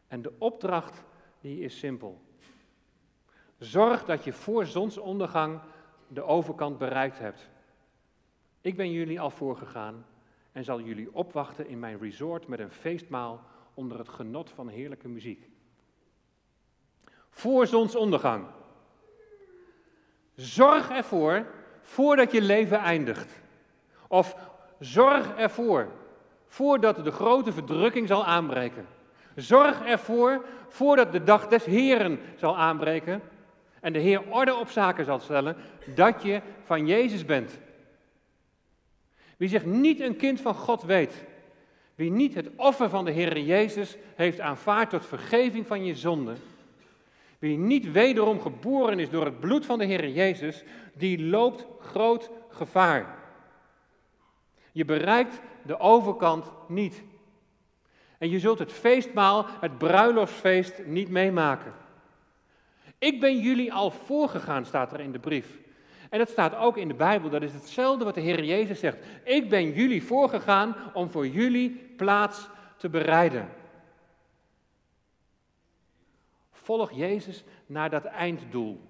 En 0.07 0.21
de 0.21 0.33
opdracht 0.37 1.03
die 1.41 1.59
is 1.59 1.79
simpel. 1.79 2.21
Zorg 3.57 4.05
dat 4.05 4.23
je 4.23 4.33
voor 4.33 4.65
zonsondergang 4.65 5.59
de 6.09 6.23
overkant 6.23 6.77
bereikt 6.77 7.19
hebt. 7.19 7.49
Ik 8.61 8.75
ben 8.75 8.91
jullie 8.91 9.19
al 9.19 9.29
voorgegaan 9.29 10.05
en 10.51 10.63
zal 10.63 10.81
jullie 10.81 11.13
opwachten 11.13 11.67
in 11.67 11.79
mijn 11.79 11.99
resort 11.99 12.47
met 12.47 12.59
een 12.59 12.71
feestmaal 12.71 13.41
onder 13.73 13.97
het 13.97 14.09
genot 14.09 14.49
van 14.49 14.67
heerlijke 14.67 15.07
muziek. 15.07 15.49
Voor 17.29 17.67
zonsondergang. 17.67 18.45
Zorg 20.35 20.89
ervoor 20.89 21.45
voordat 21.81 22.31
je 22.31 22.41
leven 22.41 22.77
eindigt. 22.77 23.41
Of 24.07 24.35
zorg 24.79 25.35
ervoor 25.35 25.91
voordat 26.47 27.03
de 27.03 27.11
grote 27.11 27.51
verdrukking 27.51 28.07
zal 28.07 28.25
aanbreken. 28.25 28.87
Zorg 29.35 29.85
ervoor 29.85 30.45
voordat 30.67 31.11
de 31.11 31.23
dag 31.23 31.47
des 31.47 31.65
Heren 31.65 32.19
zal 32.35 32.57
aanbreken 32.57 33.21
en 33.81 33.93
de 33.93 33.99
Heer 33.99 34.21
orde 34.29 34.55
op 34.55 34.69
zaken 34.69 35.05
zal 35.05 35.19
stellen 35.19 35.55
dat 35.95 36.23
je 36.23 36.41
van 36.63 36.87
Jezus 36.87 37.25
bent. 37.25 37.59
Wie 39.37 39.49
zich 39.49 39.65
niet 39.65 39.99
een 39.99 40.15
kind 40.15 40.41
van 40.41 40.55
God 40.55 40.83
weet, 40.83 41.25
wie 41.95 42.11
niet 42.11 42.35
het 42.35 42.49
offer 42.55 42.89
van 42.89 43.05
de 43.05 43.11
Heer 43.11 43.39
Jezus 43.39 43.97
heeft 44.15 44.39
aanvaard 44.39 44.89
tot 44.89 45.05
vergeving 45.05 45.67
van 45.67 45.85
je 45.85 45.95
zonden, 45.95 46.37
wie 47.39 47.57
niet 47.57 47.91
wederom 47.91 48.41
geboren 48.41 48.99
is 48.99 49.09
door 49.09 49.25
het 49.25 49.39
bloed 49.39 49.65
van 49.65 49.79
de 49.79 49.85
Heer 49.85 50.09
Jezus, 50.09 50.63
die 50.93 51.25
loopt 51.25 51.65
groot 51.79 52.29
gevaar. 52.49 53.17
Je 54.71 54.85
bereikt 54.85 55.39
de 55.61 55.79
overkant 55.79 56.51
niet. 56.67 57.03
En 58.17 58.29
je 58.29 58.39
zult 58.39 58.59
het 58.59 58.71
feestmaal, 58.71 59.45
het 59.59 59.77
bruiloftsfeest, 59.77 60.85
niet 60.85 61.09
meemaken. 61.09 61.73
Ik 62.99 63.19
ben 63.19 63.39
jullie 63.39 63.73
al 63.73 63.91
voorgegaan, 63.91 64.65
staat 64.65 64.93
er 64.93 64.99
in 64.99 65.11
de 65.11 65.19
brief. 65.19 65.59
En 66.09 66.17
dat 66.17 66.29
staat 66.29 66.55
ook 66.55 66.77
in 66.77 66.87
de 66.87 66.93
Bijbel. 66.93 67.29
Dat 67.29 67.41
is 67.41 67.53
hetzelfde 67.53 68.05
wat 68.05 68.15
de 68.15 68.21
Heer 68.21 68.43
Jezus 68.43 68.79
zegt. 68.79 68.97
Ik 69.23 69.49
ben 69.49 69.71
jullie 69.71 70.03
voorgegaan 70.03 70.75
om 70.93 71.09
voor 71.09 71.27
jullie 71.27 71.93
plaats 71.95 72.49
te 72.77 72.89
bereiden. 72.89 73.49
Volg 76.51 76.91
Jezus 76.91 77.43
naar 77.65 77.89
dat 77.89 78.05
einddoel. 78.05 78.81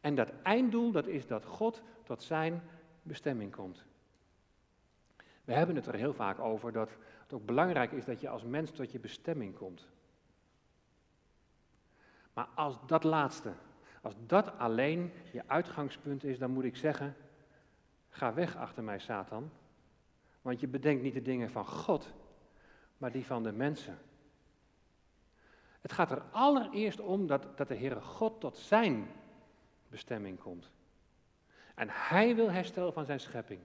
En 0.00 0.14
dat 0.14 0.32
einddoel, 0.42 0.90
dat 0.90 1.06
is 1.06 1.26
dat 1.26 1.44
God 1.44 1.82
tot 2.04 2.22
zijn 2.22 2.62
bestemming 3.02 3.52
komt. 3.52 3.84
We 5.44 5.52
hebben 5.52 5.76
het 5.76 5.86
er 5.86 5.94
heel 5.94 6.14
vaak 6.14 6.38
over 6.38 6.72
dat 6.72 6.90
het 7.22 7.32
ook 7.32 7.46
belangrijk 7.46 7.92
is 7.92 8.04
dat 8.04 8.20
je 8.20 8.28
als 8.28 8.44
mens 8.44 8.70
tot 8.70 8.92
je 8.92 8.98
bestemming 8.98 9.56
komt. 9.56 9.86
Maar 12.36 12.48
als 12.54 12.76
dat 12.86 13.04
laatste, 13.04 13.52
als 14.02 14.14
dat 14.26 14.58
alleen 14.58 15.12
je 15.32 15.42
uitgangspunt 15.46 16.24
is, 16.24 16.38
dan 16.38 16.50
moet 16.50 16.64
ik 16.64 16.76
zeggen, 16.76 17.16
ga 18.08 18.34
weg 18.34 18.56
achter 18.56 18.82
mij, 18.82 18.98
Satan. 18.98 19.50
Want 20.42 20.60
je 20.60 20.66
bedenkt 20.66 21.02
niet 21.02 21.14
de 21.14 21.22
dingen 21.22 21.50
van 21.50 21.66
God, 21.66 22.12
maar 22.98 23.12
die 23.12 23.26
van 23.26 23.42
de 23.42 23.52
mensen. 23.52 23.98
Het 25.80 25.92
gaat 25.92 26.10
er 26.10 26.22
allereerst 26.30 27.00
om 27.00 27.26
dat, 27.26 27.58
dat 27.58 27.68
de 27.68 27.76
Heere 27.76 28.00
God 28.00 28.40
tot 28.40 28.56
zijn 28.56 29.10
bestemming 29.88 30.38
komt. 30.38 30.70
En 31.74 31.88
hij 31.90 32.34
wil 32.34 32.50
herstel 32.50 32.92
van 32.92 33.04
zijn 33.04 33.20
schepping. 33.20 33.60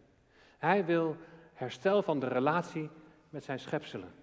Hij 0.57 0.85
wil 0.85 1.17
herstel 1.53 2.01
van 2.01 2.19
de 2.19 2.27
relatie 2.27 2.89
met 3.29 3.43
zijn 3.43 3.59
schepselen. 3.59 4.13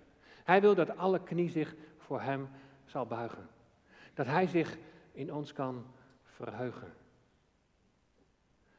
Hij 0.44 0.60
wil 0.60 0.74
dat 0.74 0.96
alle 0.96 1.22
knie 1.22 1.50
zich 1.50 1.74
voor 1.98 2.20
hem 2.20 2.48
zal 2.84 3.06
buigen. 3.06 3.56
Dat 4.18 4.26
hij 4.26 4.46
zich 4.46 4.78
in 5.12 5.32
ons 5.32 5.52
kan 5.52 5.86
verheugen. 6.22 6.92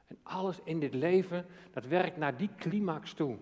En 0.08 0.20
alles 0.24 0.60
in 0.64 0.80
dit 0.80 0.94
leven, 0.94 1.46
dat 1.72 1.86
werkt 1.86 2.18
naar 2.18 2.38
die 2.38 2.50
climax 2.58 3.14
toe. 3.14 3.38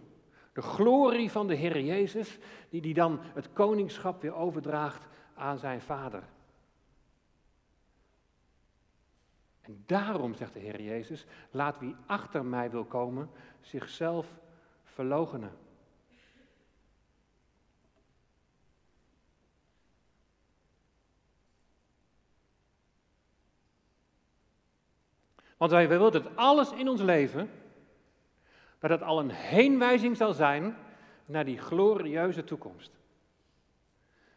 De 0.53 0.61
glorie 0.61 1.31
van 1.31 1.47
de 1.47 1.55
Heer 1.55 1.81
Jezus, 1.81 2.37
die, 2.69 2.81
die 2.81 2.93
dan 2.93 3.19
het 3.21 3.53
koningschap 3.53 4.21
weer 4.21 4.33
overdraagt 4.33 5.07
aan 5.33 5.57
zijn 5.57 5.81
vader. 5.81 6.23
En 9.61 9.83
daarom, 9.85 10.33
zegt 10.33 10.53
de 10.53 10.59
Heer 10.59 10.81
Jezus, 10.81 11.25
laat 11.51 11.79
wie 11.79 11.95
achter 12.05 12.45
mij 12.45 12.71
wil 12.71 12.85
komen 12.85 13.29
zichzelf 13.61 14.33
verloochenen. 14.83 15.57
Want 25.57 25.71
wij 25.71 25.87
willen 25.87 26.11
dat 26.11 26.35
alles 26.35 26.71
in 26.71 26.89
ons 26.89 27.01
leven, 27.01 27.49
dat 28.79 28.89
het 28.89 29.01
al 29.01 29.19
een 29.19 29.31
heenwijzing 29.31 30.17
zal 30.17 30.33
zijn 30.33 30.75
naar 31.25 31.45
die 31.45 31.57
glorieuze 31.57 32.43
toekomst. 32.43 32.91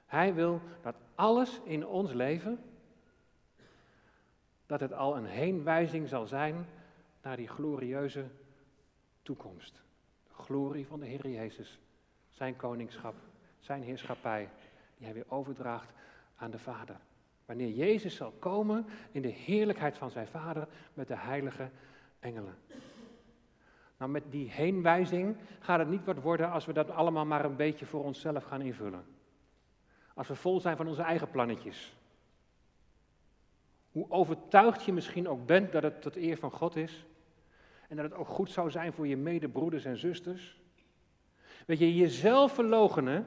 Hij 0.07 0.35
wil 0.35 0.61
dat 0.83 0.95
alles 1.15 1.61
in 1.65 1.87
ons 1.87 2.13
leven 2.13 2.65
dat 4.67 4.81
het 4.81 4.93
al 4.93 5.17
een 5.17 5.27
heenwijzing 5.27 6.09
zal 6.09 6.27
zijn 6.27 6.67
naar 7.23 7.37
die 7.37 7.49
glorieuze 7.49 8.25
toekomst. 9.23 9.83
De 10.29 10.43
glorie 10.43 10.87
van 10.87 11.01
de 11.01 11.07
Heer 11.07 11.29
Jezus, 11.29 11.79
zijn 12.29 12.57
koningschap, 12.57 13.15
zijn 13.59 13.83
heerschappij, 13.83 14.49
die 14.97 15.05
hij 15.07 15.15
weer 15.15 15.25
overdraagt 15.29 15.91
aan 16.37 16.51
de 16.51 16.59
Vader. 16.59 16.97
Wanneer 17.51 17.71
Jezus 17.71 18.15
zal 18.15 18.33
komen 18.39 18.87
in 19.13 19.23
de 19.23 19.29
heerlijkheid 19.29 19.99
van 19.99 20.11
zijn 20.11 20.27
Vader 20.27 20.69
met 20.95 21.09
de 21.09 21.17
heilige 21.17 21.71
engelen. 22.21 22.55
Nou, 23.97 24.11
met 24.11 24.23
die 24.31 24.51
heenwijzing 24.51 25.37
gaat 25.61 25.79
het 25.79 25.89
niet 25.89 26.05
wat 26.05 26.21
worden 26.21 26.51
als 26.51 26.67
we 26.67 26.73
dat 26.73 26.91
allemaal 26.91 27.27
maar 27.27 27.45
een 27.45 27.57
beetje 27.57 27.87
voor 27.87 28.05
onszelf 28.05 28.45
gaan 28.45 28.63
invullen. 28.63 29.05
Als 30.15 30.29
we 30.29 30.35
vol 30.35 30.61
zijn 30.61 30.77
van 30.77 30.87
onze 30.87 31.03
eigen 31.03 31.31
plannetjes. 31.31 31.97
Hoe 33.93 34.11
overtuigd 34.11 34.85
je 34.85 34.93
misschien 34.93 35.29
ook 35.29 35.47
bent 35.47 35.73
dat 35.73 35.83
het 35.83 36.03
tot 36.03 36.17
eer 36.17 36.37
van 36.37 36.51
God 36.51 36.77
is. 36.77 37.07
En 37.89 37.97
dat 37.97 38.05
het 38.05 38.15
ook 38.15 38.29
goed 38.29 38.51
zou 38.51 38.71
zijn 38.71 38.93
voor 38.93 39.07
je 39.07 39.17
medebroeders 39.17 39.85
en 39.85 39.97
zusters. 39.97 40.61
Weet 41.67 41.79
je, 41.79 41.97
jezelf 41.97 42.55
verlogenen, 42.55 43.27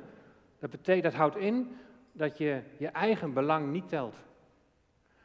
dat, 0.60 0.70
betekent, 0.70 1.04
dat 1.04 1.14
houdt 1.14 1.36
in 1.36 1.76
dat 2.14 2.38
je 2.38 2.62
je 2.78 2.88
eigen 2.88 3.34
belang 3.34 3.72
niet 3.72 3.90
telt. 3.90 4.16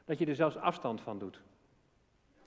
Dat 0.05 0.18
je 0.18 0.27
er 0.27 0.35
zelfs 0.35 0.57
afstand 0.57 1.01
van 1.01 1.18
doet. 1.18 1.40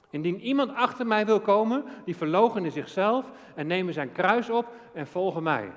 Indien 0.10 0.40
iemand 0.40 0.74
achter 0.74 1.08
mij 1.08 1.26
wil 1.26 1.42
komen, 1.42 1.86
die 2.06 2.16
verloochenen 2.16 2.72
zichzelf 2.72 3.32
en 3.56 3.68
nemen 3.68 3.94
zijn 3.94 4.12
kruis 4.12 4.50
op 4.50 4.74
en 4.94 5.08
volgen 5.08 5.44
mij. 5.44 5.72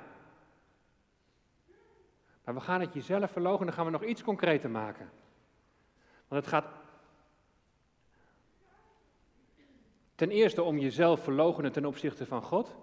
Maar 2.44 2.54
we 2.54 2.60
gaan 2.60 2.80
het 2.80 2.94
jezelf 2.94 3.30
verlogen, 3.30 3.66
dan 3.66 3.74
gaan 3.74 3.84
we 3.84 3.90
nog 3.90 4.04
iets 4.04 4.22
concreter 4.22 4.70
maken. 4.70 5.10
Want 6.28 6.44
het 6.44 6.52
gaat 6.54 6.66
ten 10.14 10.30
eerste 10.30 10.62
om 10.62 10.78
jezelf 10.78 11.22
verloochenen 11.22 11.72
ten 11.72 11.84
opzichte 11.84 12.26
van 12.26 12.42
God. 12.42 12.74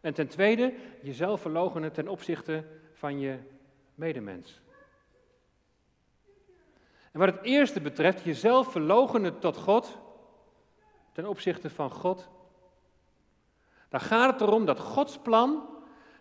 En 0.00 0.14
ten 0.14 0.28
tweede, 0.28 0.74
jezelf 1.02 1.40
verloochenen 1.40 1.92
ten 1.92 2.08
opzichte 2.08 2.64
van 2.92 3.18
je 3.18 3.38
medemens. 3.98 4.60
En 7.12 7.20
wat 7.20 7.34
het 7.34 7.44
eerste 7.44 7.80
betreft, 7.80 8.22
jezelf 8.22 8.72
verloochenen 8.72 9.38
tot 9.38 9.56
God, 9.56 9.98
ten 11.12 11.26
opzichte 11.26 11.70
van 11.70 11.90
God, 11.90 12.28
dan 13.88 14.00
gaat 14.00 14.32
het 14.32 14.40
erom 14.40 14.64
dat 14.64 14.78
Gods 14.78 15.18
plan, 15.18 15.68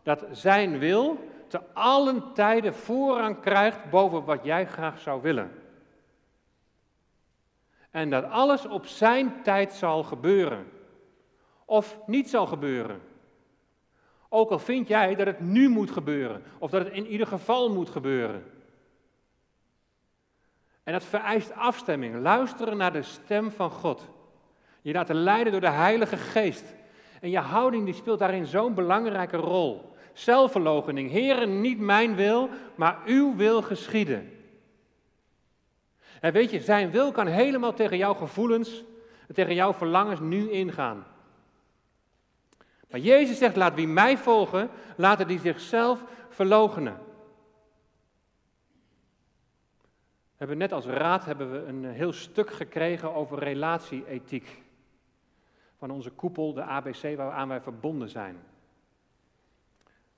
dat 0.04 0.26
zijn 0.32 0.78
wil, 0.78 1.20
te 1.48 1.74
allen 1.74 2.34
tijden 2.34 2.74
voorrang 2.74 3.40
krijgt 3.40 3.90
boven 3.90 4.26
wat 4.26 4.44
jij 4.44 4.68
graag 4.68 5.00
zou 5.00 5.22
willen. 5.22 5.52
En 7.92 8.10
dat 8.10 8.24
alles 8.24 8.66
op 8.66 8.86
zijn 8.86 9.44
tijd 9.44 9.74
zal 9.74 10.04
gebeuren. 10.04 10.72
Of 11.66 12.00
niet 12.06 12.30
zal 12.30 12.46
gebeuren. 12.46 13.02
Ook 14.30 14.50
al 14.50 14.60
vind 14.60 14.88
jij 14.88 15.16
dat 15.16 15.26
het 15.26 15.40
nu 15.40 15.70
moet 15.70 15.92
gebeuren, 15.92 16.44
of 16.60 16.70
dat 16.70 16.86
het 16.86 16.94
in 16.94 17.08
ieder 17.08 17.28
geval 17.28 17.74
moet 17.74 17.90
gebeuren. 17.90 18.44
En 20.84 20.94
dat 20.94 21.04
vereist 21.04 21.52
afstemming, 21.54 22.22
luisteren 22.22 22.78
naar 22.78 22.94
de 22.94 23.02
stem 23.02 23.52
van 23.52 23.70
God. 23.70 24.08
Je 24.82 24.94
laten 24.94 25.16
leiden 25.16 25.52
door 25.52 25.62
de 25.62 25.70
Heilige 25.70 26.18
Geest. 26.18 26.76
En 27.22 27.30
je 27.30 27.40
houding 27.40 27.86
die 27.86 27.94
speelt 27.94 28.20
daarin 28.20 28.46
zo'n 28.46 28.74
belangrijke 28.74 29.38
rol. 29.38 29.96
Zelfverloochening. 30.14 31.12
Heren, 31.12 31.62
niet 31.62 31.80
mijn 31.80 32.16
wil, 32.16 32.50
maar 32.76 32.98
uw 33.06 33.36
wil 33.36 33.62
geschieden. 33.62 34.32
En 36.22 36.34
weet 36.34 36.52
je, 36.52 36.60
zijn 36.60 36.92
wil 36.92 37.12
kan 37.12 37.28
helemaal 37.28 37.74
tegen 37.74 37.98
jouw 37.98 38.14
gevoelens 38.14 38.84
en 39.28 39.34
tegen 39.34 39.56
jouw 39.56 39.74
verlangens 39.74 40.20
nu 40.20 40.52
ingaan. 40.52 41.06
Maar 42.90 43.00
Jezus 43.00 43.38
zegt, 43.38 43.56
laat 43.56 43.76
wie 43.76 43.88
mij 43.88 44.18
volgen, 44.18 44.70
laten 44.96 45.28
die 45.28 45.40
zichzelf 45.40 46.04
verloochenen. 46.30 47.00
We 50.38 50.44
hebben 50.44 50.58
net 50.58 50.72
als 50.72 50.86
raad 50.86 51.26
hebben 51.26 51.52
we 51.52 51.68
een 51.68 51.86
heel 51.86 52.14
stuk 52.14 52.52
gekregen 52.52 53.14
over 53.14 53.40
relatieethiek. 53.40 54.64
Van 55.78 55.92
onze 55.92 56.10
koepel, 56.10 56.54
de 56.54 56.62
ABC, 56.62 57.16
waaraan 57.16 57.48
wij 57.48 57.62
verbonden 57.62 58.10
zijn. 58.10 58.38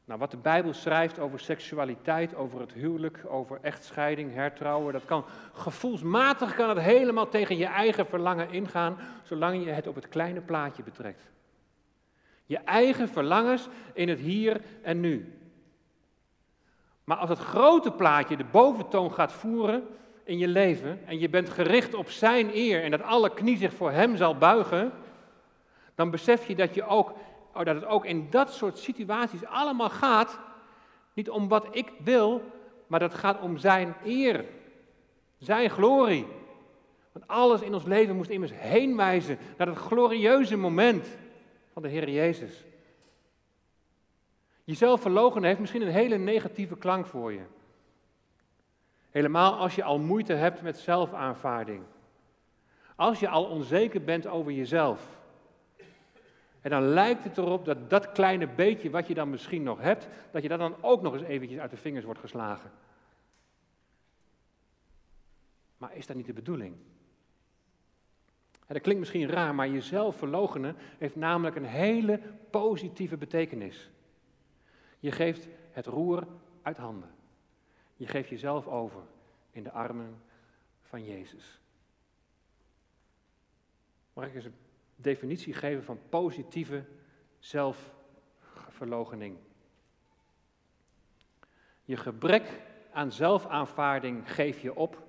Nou, 0.06 0.20
wat 0.20 0.32
de 0.32 0.38
Bijbel 0.38 0.74
schrijft 0.74 1.20
over 1.20 1.40
seksualiteit, 1.40 2.36
over 2.36 2.60
het 2.60 2.74
huwelijk, 2.74 3.24
over 3.28 3.60
echtscheiding, 3.62 4.34
hertrouwen, 4.34 4.94
dat 4.94 5.06
kan 5.06 5.26
gevoelsmatig 5.54 6.56
kan 6.56 6.70
het 6.70 6.80
helemaal 6.80 7.30
tegen 7.30 7.58
je 7.58 7.66
eigen 7.66 8.06
verlangen 8.06 8.52
ingaan, 8.52 8.98
zolang 9.24 9.64
je 9.64 9.72
het 9.72 9.88
op 9.88 9.96
het 9.96 10.10
kleine 10.10 10.42
plaatje 10.42 10.84
betrekt. 10.84 11.30
Je 12.50 12.58
eigen 12.58 13.10
verlangens 13.10 13.68
in 13.94 14.10
het 14.10 14.20
hier 14.20 14.62
en 14.82 15.00
nu. 15.00 15.34
Maar 17.04 17.18
als 17.18 17.30
het 17.30 17.40
grote 17.40 17.92
plaatje 17.92 18.38
de 18.38 18.46
boventoon 18.52 19.14
gaat 19.14 19.32
voeren 19.32 19.88
in 20.24 20.38
je 20.38 20.48
leven 20.48 21.00
en 21.06 21.20
je 21.20 21.30
bent 21.30 21.50
gericht 21.50 21.94
op 21.94 22.10
zijn 22.10 22.50
eer 22.54 22.84
en 22.84 22.92
dat 22.92 23.02
alle 23.02 23.34
knie 23.34 23.58
zich 23.58 23.74
voor 23.74 23.92
hem 23.92 24.16
zal 24.16 24.38
buigen, 24.38 24.92
dan 25.96 26.10
besef 26.10 26.48
je 26.48 26.56
dat 26.56 26.76
je 26.76 26.84
ook 26.84 27.14
oh, 27.54 27.66
dat 27.66 27.76
het 27.76 27.86
ook 27.86 28.06
in 28.06 28.28
dat 28.30 28.54
soort 28.54 28.78
situaties 28.78 29.46
allemaal 29.46 29.90
gaat, 29.90 30.40
niet 31.14 31.30
om 31.30 31.48
wat 31.48 31.68
ik 31.72 31.92
wil, 32.04 32.42
maar 32.88 33.00
dat 33.00 33.14
gaat 33.14 33.42
om 33.42 33.58
zijn 33.58 33.96
eer, 34.04 34.46
zijn 35.38 35.70
glorie. 35.70 36.28
Want 37.12 37.28
alles 37.28 37.62
in 37.62 37.74
ons 37.74 37.86
leven 37.86 38.16
moest 38.16 38.30
immers 38.30 38.54
heen 38.56 38.96
wijzen 38.96 39.38
naar 39.58 39.68
het 39.68 39.78
glorieuze 39.78 40.58
moment 40.58 41.08
van 41.82 41.90
de 41.90 41.96
Heer 41.96 42.10
Jezus. 42.10 42.66
Jezelf 44.64 45.02
verlogen 45.02 45.44
heeft 45.44 45.60
misschien 45.60 45.82
een 45.82 45.92
hele 45.92 46.18
negatieve 46.18 46.78
klank 46.78 47.06
voor 47.06 47.34
je. 47.34 47.44
Helemaal 49.10 49.54
als 49.54 49.76
je 49.76 49.84
al 49.84 50.00
moeite 50.00 50.34
hebt 50.34 50.62
met 50.62 50.78
zelfaanvaarding. 50.78 51.84
Als 52.96 53.20
je 53.20 53.30
al 53.30 53.46
onzeker 53.46 54.04
bent 54.04 54.28
over 54.28 54.52
jezelf. 54.52 55.20
En 56.62 56.70
dan 56.70 56.84
lijkt 56.84 57.24
het 57.24 57.38
erop 57.38 57.66
dat 57.66 57.90
dat 57.90 58.12
kleine 58.12 58.48
beetje 58.48 58.90
wat 58.90 59.08
je 59.08 59.14
dan 59.14 59.30
misschien 59.30 59.64
nog 59.64 59.80
hebt, 59.82 60.08
dat 60.32 60.42
je 60.42 60.50
dat 60.50 60.60
dan 60.60 60.76
ook 60.82 61.02
nog 61.02 61.14
eens 61.14 61.24
eventjes 61.24 61.60
uit 61.60 61.72
de 61.72 61.78
vingers 61.78 62.06
wordt 62.06 62.20
geslagen. 62.20 62.72
Maar 65.78 65.96
is 65.96 66.08
dat 66.08 66.16
niet 66.16 66.26
de 66.26 66.34
bedoeling? 66.34 66.76
Dat 68.76 68.82
klinkt 68.82 69.00
misschien 69.00 69.30
raar, 69.30 69.56
maar 69.56 69.70
jezelf 69.70 70.18
verlogenen 70.18 70.76
heeft 70.98 71.16
namelijk 71.16 71.56
een 71.56 71.66
hele 71.66 72.20
positieve 72.50 73.18
betekenis. 73.18 73.90
Je 75.00 75.12
geeft 75.12 75.48
het 75.72 75.86
roer 75.86 76.28
uit 76.62 76.78
handen. 76.78 77.10
Je 77.96 78.08
geeft 78.08 78.30
jezelf 78.30 78.68
over 78.68 79.02
in 79.52 79.64
de 79.64 79.72
armen 79.72 80.22
van 80.82 81.04
Jezus. 81.06 81.60
Mag 84.14 84.26
ik 84.26 84.36
eens 84.36 84.46
een 84.46 84.56
definitie 84.96 85.54
geven 85.54 85.84
van 85.84 86.00
positieve 86.10 86.86
zelfverloochening. 87.40 89.38
Je 91.84 91.98
gebrek 91.98 92.62
aan 92.92 93.12
zelfaanvaarding 93.12 94.34
geef 94.34 94.62
je 94.62 94.76
op 94.76 95.08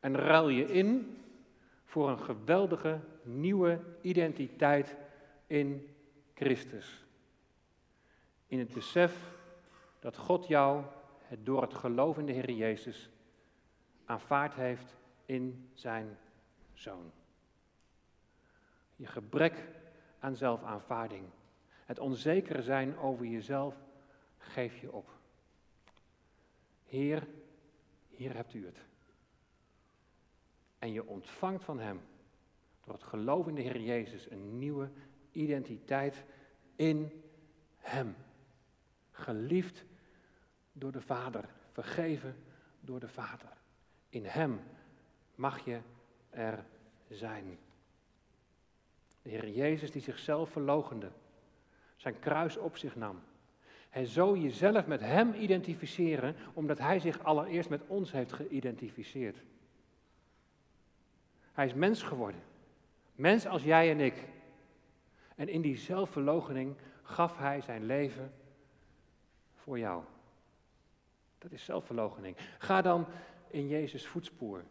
en 0.00 0.16
ruil 0.16 0.48
je 0.48 0.72
in 0.72 1.18
voor 1.94 2.08
een 2.08 2.20
geweldige 2.20 3.00
nieuwe 3.22 3.80
identiteit 4.00 4.96
in 5.46 5.94
Christus. 6.34 7.04
In 8.46 8.58
het 8.58 8.72
besef 8.72 9.16
dat 10.00 10.16
God 10.16 10.46
jou 10.46 10.84
het 11.22 11.46
door 11.46 11.62
het 11.62 11.74
geloof 11.74 12.18
in 12.18 12.26
de 12.26 12.32
Heer 12.32 12.50
Jezus 12.50 13.10
aanvaard 14.04 14.54
heeft 14.54 14.96
in 15.26 15.70
zijn 15.74 16.18
Zoon. 16.72 17.12
Je 18.96 19.06
gebrek 19.06 19.68
aan 20.18 20.36
zelfaanvaarding. 20.36 21.24
Het 21.84 21.98
onzekere 21.98 22.62
zijn 22.62 22.98
over 22.98 23.26
jezelf 23.26 23.76
geef 24.38 24.80
je 24.80 24.92
op. 24.92 25.08
Heer, 26.84 27.26
hier 28.08 28.34
hebt 28.34 28.54
u 28.54 28.66
het. 28.66 28.93
En 30.84 30.92
je 30.92 31.06
ontvangt 31.06 31.64
van 31.64 31.78
Hem, 31.78 32.00
door 32.84 32.94
het 32.94 33.02
geloof 33.02 33.46
in 33.46 33.54
de 33.54 33.60
Heer 33.60 33.80
Jezus, 33.80 34.30
een 34.30 34.58
nieuwe 34.58 34.90
identiteit 35.32 36.24
in 36.76 37.22
Hem. 37.76 38.16
Geliefd 39.10 39.84
door 40.72 40.92
de 40.92 41.00
Vader, 41.00 41.48
vergeven 41.72 42.36
door 42.80 43.00
de 43.00 43.08
Vader. 43.08 43.48
In 44.08 44.24
Hem 44.24 44.60
mag 45.34 45.64
je 45.64 45.80
er 46.30 46.64
zijn. 47.08 47.58
De 49.22 49.30
Heer 49.30 49.48
Jezus 49.48 49.90
die 49.90 50.02
zichzelf 50.02 50.50
verlogende, 50.50 51.10
zijn 51.96 52.18
kruis 52.18 52.56
op 52.56 52.76
zich 52.76 52.96
nam. 52.96 53.20
En 53.90 54.06
zo 54.06 54.36
jezelf 54.36 54.86
met 54.86 55.00
Hem 55.00 55.34
identificeren, 55.34 56.36
omdat 56.52 56.78
Hij 56.78 56.98
zich 56.98 57.22
allereerst 57.22 57.68
met 57.68 57.86
ons 57.86 58.12
heeft 58.12 58.32
geïdentificeerd. 58.32 59.42
Hij 61.54 61.66
is 61.66 61.74
mens 61.74 62.02
geworden. 62.02 62.40
Mens 63.14 63.46
als 63.46 63.62
jij 63.62 63.90
en 63.90 64.00
ik. 64.00 64.28
En 65.36 65.48
in 65.48 65.60
die 65.60 65.76
zelfverloochening 65.76 66.76
gaf 67.02 67.38
hij 67.38 67.60
zijn 67.60 67.84
leven 67.84 68.32
voor 69.54 69.78
jou. 69.78 70.02
Dat 71.38 71.52
is 71.52 71.64
zelfverloochening. 71.64 72.36
Ga 72.58 72.82
dan 72.82 73.06
in 73.48 73.68
Jezus' 73.68 74.06
voetspoor. 74.06 74.64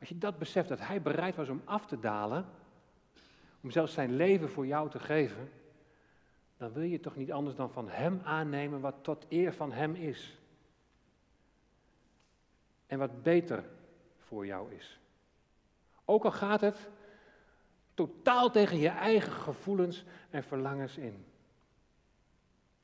Als 0.00 0.08
je 0.08 0.18
dat 0.18 0.38
beseft, 0.38 0.68
dat 0.68 0.80
hij 0.80 1.02
bereid 1.02 1.36
was 1.36 1.48
om 1.48 1.62
af 1.64 1.86
te 1.86 1.98
dalen, 1.98 2.46
om 3.60 3.70
zelfs 3.70 3.92
zijn 3.92 4.16
leven 4.16 4.50
voor 4.50 4.66
jou 4.66 4.90
te 4.90 4.98
geven, 4.98 5.50
dan 6.56 6.72
wil 6.72 6.82
je 6.82 7.00
toch 7.00 7.16
niet 7.16 7.32
anders 7.32 7.56
dan 7.56 7.70
van 7.70 7.88
hem 7.88 8.20
aannemen 8.24 8.80
wat 8.80 8.94
tot 9.02 9.26
eer 9.28 9.52
van 9.52 9.72
hem 9.72 9.94
is. 9.94 10.38
En 12.86 12.98
wat 12.98 13.22
beter 13.22 13.64
voor 14.18 14.46
jou 14.46 14.74
is. 14.74 15.00
Ook 16.12 16.24
al 16.24 16.32
gaat 16.32 16.60
het 16.60 16.90
totaal 17.94 18.50
tegen 18.50 18.78
je 18.78 18.88
eigen 18.88 19.32
gevoelens 19.32 20.04
en 20.30 20.42
verlangens 20.42 20.96
in. 20.96 21.24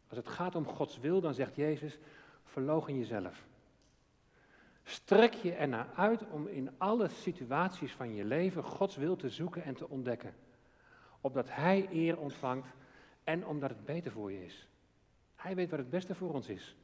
Als 0.08 0.18
het 0.18 0.28
gaat 0.28 0.54
om 0.54 0.66
Gods 0.66 0.98
wil, 0.98 1.20
dan 1.20 1.34
zegt 1.34 1.56
Jezus, 1.56 1.98
verlogen 2.44 2.98
jezelf. 2.98 3.46
Strek 4.84 5.34
je 5.34 5.52
ernaar 5.52 5.88
uit 5.94 6.30
om 6.30 6.46
in 6.46 6.70
alle 6.78 7.08
situaties 7.08 7.92
van 7.92 8.14
je 8.14 8.24
leven 8.24 8.62
Gods 8.62 8.96
wil 8.96 9.16
te 9.16 9.28
zoeken 9.28 9.62
en 9.62 9.74
te 9.74 9.88
ontdekken. 9.88 10.34
Opdat 11.20 11.46
Hij 11.50 11.88
eer 11.92 12.18
ontvangt 12.18 12.68
en 13.24 13.46
omdat 13.46 13.70
het 13.70 13.84
beter 13.84 14.12
voor 14.12 14.32
je 14.32 14.44
is. 14.44 14.68
Hij 15.36 15.54
weet 15.54 15.70
wat 15.70 15.78
het 15.78 15.90
beste 15.90 16.14
voor 16.14 16.34
ons 16.34 16.48
is. 16.48 16.76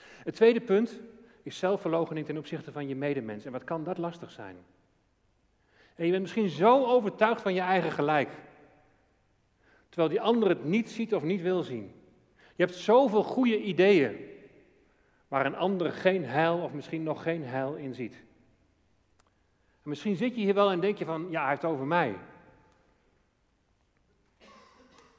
Het 0.00 0.34
tweede 0.34 0.60
punt 0.60 1.00
is 1.42 1.58
zelfverloochening 1.58 2.26
ten 2.26 2.38
opzichte 2.38 2.72
van 2.72 2.88
je 2.88 2.96
medemens. 2.96 3.44
En 3.44 3.52
wat 3.52 3.64
kan 3.64 3.84
dat 3.84 3.98
lastig 3.98 4.30
zijn? 4.30 4.56
En 6.00 6.06
je 6.06 6.12
bent 6.12 6.22
misschien 6.22 6.48
zo 6.48 6.84
overtuigd 6.86 7.42
van 7.42 7.54
je 7.54 7.60
eigen 7.60 7.92
gelijk. 7.92 8.30
Terwijl 9.88 10.08
die 10.08 10.20
ander 10.20 10.48
het 10.48 10.64
niet 10.64 10.90
ziet 10.90 11.14
of 11.14 11.22
niet 11.22 11.42
wil 11.42 11.62
zien. 11.62 11.92
Je 12.56 12.64
hebt 12.64 12.76
zoveel 12.76 13.22
goede 13.22 13.62
ideeën. 13.62 14.16
Waar 15.28 15.46
een 15.46 15.56
ander 15.56 15.92
geen 15.92 16.24
heil 16.24 16.58
of 16.58 16.72
misschien 16.72 17.02
nog 17.02 17.22
geen 17.22 17.44
heil 17.44 17.74
in 17.74 17.94
ziet. 17.94 18.14
En 19.82 19.88
misschien 19.88 20.16
zit 20.16 20.34
je 20.34 20.40
hier 20.40 20.54
wel 20.54 20.70
en 20.70 20.80
denk 20.80 20.98
je 20.98 21.04
van, 21.04 21.26
ja, 21.30 21.48
heeft 21.48 21.64
over 21.64 21.86
mij. 21.86 22.14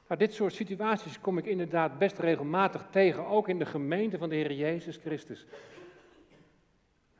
Nou, 0.06 0.20
dit 0.20 0.34
soort 0.34 0.54
situaties 0.54 1.20
kom 1.20 1.38
ik 1.38 1.46
inderdaad 1.46 1.98
best 1.98 2.18
regelmatig 2.18 2.86
tegen, 2.90 3.26
ook 3.26 3.48
in 3.48 3.58
de 3.58 3.66
gemeente 3.66 4.18
van 4.18 4.28
de 4.28 4.34
Heer 4.34 4.52
Jezus 4.52 4.96
Christus. 4.96 5.46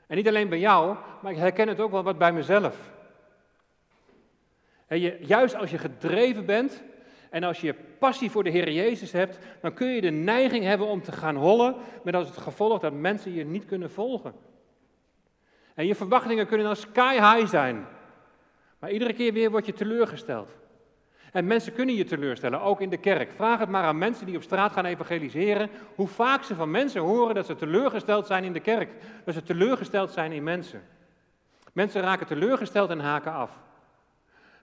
En 0.07 0.17
niet 0.17 0.29
alleen 0.29 0.49
bij 0.49 0.59
jou, 0.59 0.97
maar 1.23 1.33
ik 1.33 1.39
herken 1.39 1.69
het 1.69 1.81
ook 1.81 1.91
wel 1.91 2.03
wat 2.03 2.19
bij 2.19 2.33
mezelf. 2.33 3.01
Juist 5.21 5.55
als 5.55 5.71
je 5.71 5.79
gedreven 5.79 6.47
bent 6.47 6.83
en 7.31 7.45
als 7.45 7.61
je 7.61 7.75
passie 7.99 8.31
voor 8.31 8.45
de 8.45 8.51
Heer 8.51 8.71
Jezus 8.71 9.13
hebt, 9.13 9.39
dan 9.61 9.75
kun 9.75 9.89
je 9.89 10.01
de 10.01 10.11
neiging 10.11 10.65
hebben 10.65 10.87
om 10.87 11.03
te 11.03 11.13
gaan 11.13 11.37
hollen, 11.37 11.75
met 12.05 12.15
als 12.15 12.27
het 12.27 12.37
gevolg 12.37 12.81
dat 12.81 12.93
mensen 12.93 13.35
je 13.35 13.45
niet 13.45 13.65
kunnen 13.65 13.91
volgen. 13.91 14.35
En 15.75 15.87
je 15.87 15.95
verwachtingen 15.95 16.47
kunnen 16.47 16.67
dan 16.67 16.77
sky 16.77 17.15
high 17.15 17.47
zijn, 17.47 17.87
maar 18.79 18.91
iedere 18.91 19.13
keer 19.13 19.33
weer 19.33 19.51
word 19.51 19.67
je 19.67 19.73
teleurgesteld. 19.73 20.51
En 21.33 21.47
mensen 21.47 21.73
kunnen 21.73 21.95
je 21.95 22.05
teleurstellen, 22.05 22.61
ook 22.61 22.81
in 22.81 22.91
de 22.91 22.97
kerk. 22.97 23.33
Vraag 23.33 23.59
het 23.59 23.69
maar 23.69 23.85
aan 23.85 23.99
mensen 23.99 24.27
die 24.27 24.37
op 24.37 24.43
straat 24.43 24.73
gaan 24.73 24.85
evangeliseren, 24.85 25.71
hoe 25.95 26.09
vaak 26.09 26.43
ze 26.43 26.55
van 26.55 26.71
mensen 26.71 27.01
horen 27.01 27.35
dat 27.35 27.47
ze 27.47 27.55
teleurgesteld 27.55 28.27
zijn 28.27 28.45
in 28.45 28.53
de 28.53 28.61
kerk. 28.61 28.91
Dat 29.25 29.35
ze 29.35 29.43
teleurgesteld 29.43 30.11
zijn 30.11 30.33
in 30.33 30.43
mensen. 30.43 30.83
Mensen 31.73 32.03
raken 32.03 32.27
teleurgesteld 32.27 32.91
en 32.91 33.01
haken 33.01 33.33
af. 33.33 33.51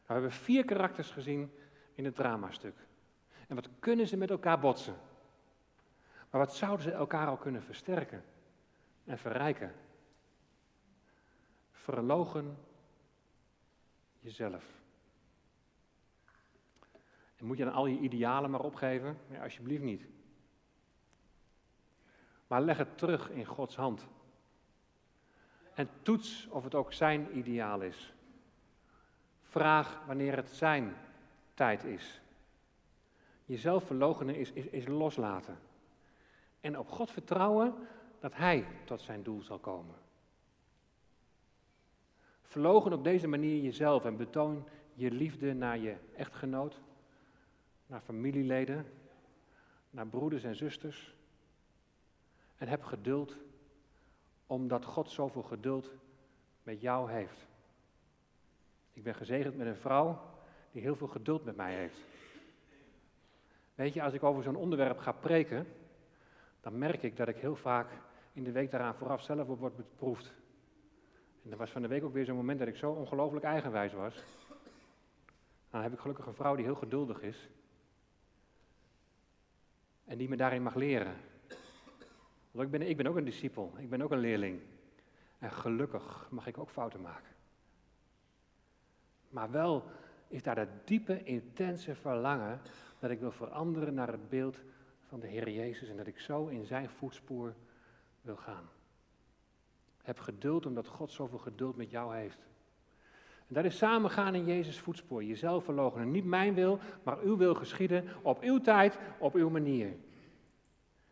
Nou, 0.09 0.21
we 0.21 0.27
hebben 0.27 0.45
vier 0.45 0.65
karakters 0.65 1.11
gezien 1.11 1.51
in 1.93 2.05
het 2.05 2.15
dramastuk. 2.15 2.75
En 3.47 3.55
wat 3.55 3.69
kunnen 3.79 4.07
ze 4.07 4.17
met 4.17 4.29
elkaar 4.29 4.59
botsen? 4.59 4.95
Maar 6.29 6.41
wat 6.41 6.55
zouden 6.55 6.83
ze 6.83 6.91
elkaar 6.91 7.27
al 7.27 7.37
kunnen 7.37 7.63
versterken 7.63 8.23
en 9.05 9.17
verrijken? 9.17 9.75
Verlogen 11.71 12.57
jezelf. 14.19 14.65
En 17.35 17.45
moet 17.45 17.57
je 17.57 17.63
dan 17.63 17.73
al 17.73 17.85
je 17.85 17.99
idealen 17.99 18.51
maar 18.51 18.63
opgeven? 18.63 19.17
Ja, 19.27 19.43
alsjeblieft 19.43 19.83
niet. 19.83 20.05
Maar 22.47 22.61
leg 22.61 22.77
het 22.77 22.97
terug 22.97 23.29
in 23.29 23.45
Gods 23.45 23.75
hand. 23.75 24.07
En 25.73 25.89
toets 26.01 26.47
of 26.47 26.63
het 26.63 26.75
ook 26.75 26.93
zijn 26.93 27.37
ideaal 27.37 27.81
is. 27.81 28.13
Vraag 29.49 30.05
wanneer 30.05 30.35
het 30.35 30.49
zijn 30.49 30.95
tijd 31.53 31.83
is. 31.83 32.21
Jezelf 33.45 33.83
verloochenen 33.83 34.35
is, 34.35 34.51
is, 34.51 34.65
is 34.65 34.87
loslaten. 34.87 35.57
En 36.61 36.79
op 36.79 36.89
God 36.89 37.11
vertrouwen 37.11 37.73
dat 38.19 38.35
Hij 38.35 38.65
tot 38.85 39.01
zijn 39.01 39.23
doel 39.23 39.41
zal 39.41 39.59
komen. 39.59 39.95
Verlogen 42.41 42.93
op 42.93 43.03
deze 43.03 43.27
manier 43.27 43.61
jezelf 43.61 44.05
en 44.05 44.17
betoon 44.17 44.67
je 44.93 45.11
liefde 45.11 45.53
naar 45.53 45.77
je 45.77 45.95
echtgenoot, 46.15 46.81
naar 47.85 48.01
familieleden, 48.01 48.85
naar 49.89 50.07
broeders 50.07 50.43
en 50.43 50.55
zusters. 50.55 51.15
En 52.57 52.67
heb 52.67 52.83
geduld, 52.83 53.37
omdat 54.47 54.85
God 54.85 55.09
zoveel 55.09 55.43
geduld 55.43 55.91
met 56.63 56.81
jou 56.81 57.11
heeft. 57.11 57.48
Ik 58.99 59.05
ben 59.05 59.15
gezegend 59.15 59.57
met 59.57 59.67
een 59.67 59.75
vrouw 59.75 60.21
die 60.71 60.81
heel 60.81 60.95
veel 60.95 61.07
geduld 61.07 61.45
met 61.45 61.55
mij 61.55 61.75
heeft. 61.75 61.99
Weet 63.75 63.93
je, 63.93 64.01
als 64.03 64.13
ik 64.13 64.23
over 64.23 64.43
zo'n 64.43 64.55
onderwerp 64.55 64.97
ga 64.97 65.11
preken, 65.11 65.67
dan 66.61 66.77
merk 66.77 67.03
ik 67.03 67.17
dat 67.17 67.27
ik 67.27 67.37
heel 67.37 67.55
vaak 67.55 67.87
in 68.33 68.43
de 68.43 68.51
week 68.51 68.71
daaraan 68.71 68.95
vooraf 68.95 69.21
zelf 69.21 69.47
op 69.47 69.59
word 69.59 69.75
beproefd. 69.75 70.33
En 71.43 71.51
er 71.51 71.57
was 71.57 71.71
van 71.71 71.81
de 71.81 71.87
week 71.87 72.03
ook 72.03 72.13
weer 72.13 72.25
zo'n 72.25 72.35
moment 72.35 72.59
dat 72.59 72.67
ik 72.67 72.75
zo 72.75 72.91
ongelooflijk 72.91 73.45
eigenwijs 73.45 73.93
was. 73.93 74.23
Dan 75.69 75.81
heb 75.81 75.93
ik 75.93 75.99
gelukkig 75.99 76.25
een 76.25 76.33
vrouw 76.33 76.55
die 76.55 76.65
heel 76.65 76.75
geduldig 76.75 77.21
is. 77.21 77.49
En 80.05 80.17
die 80.17 80.29
me 80.29 80.35
daarin 80.35 80.63
mag 80.63 80.75
leren. 80.75 81.15
Want 82.51 82.65
ik 82.65 82.71
ben, 82.71 82.89
ik 82.89 82.97
ben 82.97 83.07
ook 83.07 83.15
een 83.15 83.25
discipel, 83.25 83.73
ik 83.77 83.89
ben 83.89 84.01
ook 84.01 84.11
een 84.11 84.19
leerling. 84.19 84.61
En 85.37 85.51
gelukkig 85.51 86.27
mag 86.31 86.47
ik 86.47 86.57
ook 86.57 86.69
fouten 86.69 87.01
maken. 87.01 87.37
Maar 89.29 89.51
wel 89.51 89.83
is 90.27 90.43
daar 90.43 90.55
dat 90.55 90.67
diepe, 90.83 91.23
intense 91.23 91.95
verlangen 91.95 92.61
dat 92.99 93.09
ik 93.09 93.19
wil 93.19 93.31
veranderen 93.31 93.93
naar 93.93 94.11
het 94.11 94.29
beeld 94.29 94.57
van 95.07 95.19
de 95.19 95.27
Heer 95.27 95.49
Jezus 95.49 95.89
en 95.89 95.97
dat 95.97 96.07
ik 96.07 96.19
zo 96.19 96.47
in 96.47 96.65
zijn 96.65 96.89
voetspoor 96.89 97.53
wil 98.21 98.35
gaan. 98.35 98.69
Heb 100.01 100.19
geduld 100.19 100.65
omdat 100.65 100.87
God 100.87 101.11
zoveel 101.11 101.37
geduld 101.37 101.75
met 101.75 101.89
jou 101.89 102.15
heeft. 102.15 102.47
En 103.47 103.55
dat 103.55 103.65
is 103.65 103.77
samengaan 103.77 104.35
in 104.35 104.45
Jezus' 104.45 104.79
voetspoor. 104.79 105.23
Jezelf 105.23 105.63
verloochenen. 105.63 106.11
Niet 106.11 106.25
mijn 106.25 106.53
wil, 106.53 106.79
maar 107.03 107.19
uw 107.19 107.37
wil 107.37 107.55
geschieden. 107.55 108.05
Op 108.21 108.41
uw 108.41 108.59
tijd, 108.59 108.97
op 109.17 109.33
uw 109.33 109.49
manier. 109.49 109.95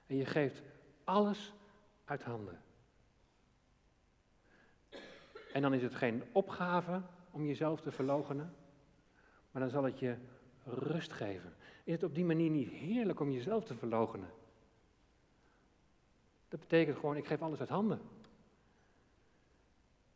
En 0.08 0.16
je 0.16 0.26
geeft 0.26 0.62
alles 1.04 1.54
uit 2.06 2.24
handen. 2.24 2.62
En 5.54 5.62
dan 5.62 5.74
is 5.74 5.82
het 5.82 5.96
geen 5.96 6.24
opgave 6.32 7.02
om 7.38 7.46
jezelf 7.46 7.82
te 7.82 7.92
verloochenen. 7.92 8.54
Maar 9.52 9.62
dan 9.62 9.72
zal 9.72 9.84
het 9.84 10.00
je 10.00 10.16
rust 10.64 11.14
geven. 11.14 11.54
Is 11.84 11.94
het 11.94 12.04
op 12.04 12.16
die 12.16 12.26
manier 12.26 12.50
niet 12.50 12.70
heerlijk 12.70 13.20
om 13.20 13.32
jezelf 13.32 13.64
te 13.64 13.76
verloochenen? 13.76 14.30
Dat 16.50 16.60
betekent 16.60 16.98
gewoon, 16.98 17.18
ik 17.18 17.28
geef 17.28 17.42
alles 17.42 17.60
uit 17.60 17.70
handen. 17.70 18.00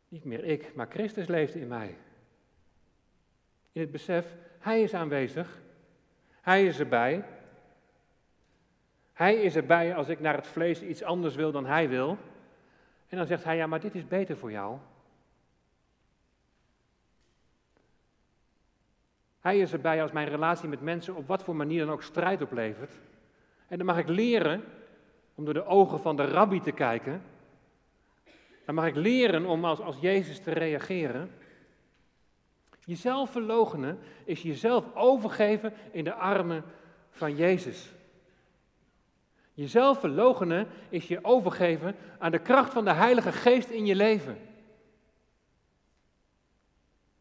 Niet 0.08 0.24
meer 0.24 0.44
ik, 0.44 0.74
maar 0.74 0.86
Christus 0.90 1.26
leeft 1.26 1.54
in 1.54 1.68
mij. 1.68 1.96
In 3.72 3.80
het 3.80 3.90
besef, 3.90 4.36
Hij 4.58 4.82
is 4.82 4.94
aanwezig. 4.94 5.60
Hij 6.40 6.66
is 6.66 6.78
erbij. 6.78 7.24
Hij 9.12 9.34
is 9.34 9.56
erbij 9.56 9.94
als 9.94 10.08
ik 10.08 10.20
naar 10.20 10.34
het 10.34 10.46
vlees 10.46 10.82
iets 10.82 11.02
anders 11.02 11.34
wil 11.34 11.52
dan 11.52 11.66
Hij 11.66 11.88
wil. 11.88 12.16
En 13.08 13.16
dan 13.16 13.26
zegt 13.26 13.44
Hij, 13.44 13.56
ja, 13.56 13.66
maar 13.66 13.80
dit 13.80 13.94
is 13.94 14.06
beter 14.06 14.36
voor 14.36 14.50
jou. 14.50 14.78
Hij 19.42 19.58
is 19.58 19.72
erbij 19.72 20.02
als 20.02 20.12
mijn 20.12 20.28
relatie 20.28 20.68
met 20.68 20.80
mensen 20.80 21.14
op 21.14 21.26
wat 21.26 21.42
voor 21.42 21.56
manier 21.56 21.84
dan 21.84 21.94
ook 21.94 22.02
strijd 22.02 22.42
oplevert. 22.42 22.92
En 23.68 23.76
dan 23.76 23.86
mag 23.86 23.98
ik 23.98 24.08
leren 24.08 24.64
om 25.34 25.44
door 25.44 25.54
de 25.54 25.66
ogen 25.66 26.00
van 26.00 26.16
de 26.16 26.24
rabbi 26.24 26.60
te 26.60 26.72
kijken. 26.72 27.22
Dan 28.64 28.74
mag 28.74 28.86
ik 28.86 28.94
leren 28.94 29.46
om 29.46 29.64
als, 29.64 29.80
als 29.80 29.96
Jezus 30.00 30.40
te 30.40 30.50
reageren. 30.50 31.30
Jezelf 32.84 33.30
verloochenen 33.30 33.98
is 34.24 34.42
jezelf 34.42 34.94
overgeven 34.94 35.72
in 35.90 36.04
de 36.04 36.14
armen 36.14 36.64
van 37.10 37.36
Jezus. 37.36 37.92
Jezelf 39.54 40.00
verloochenen 40.00 40.68
is 40.88 41.08
je 41.08 41.24
overgeven 41.24 41.96
aan 42.18 42.30
de 42.30 42.38
kracht 42.38 42.72
van 42.72 42.84
de 42.84 42.92
Heilige 42.92 43.32
Geest 43.32 43.68
in 43.68 43.86
je 43.86 43.94
leven. 43.94 44.38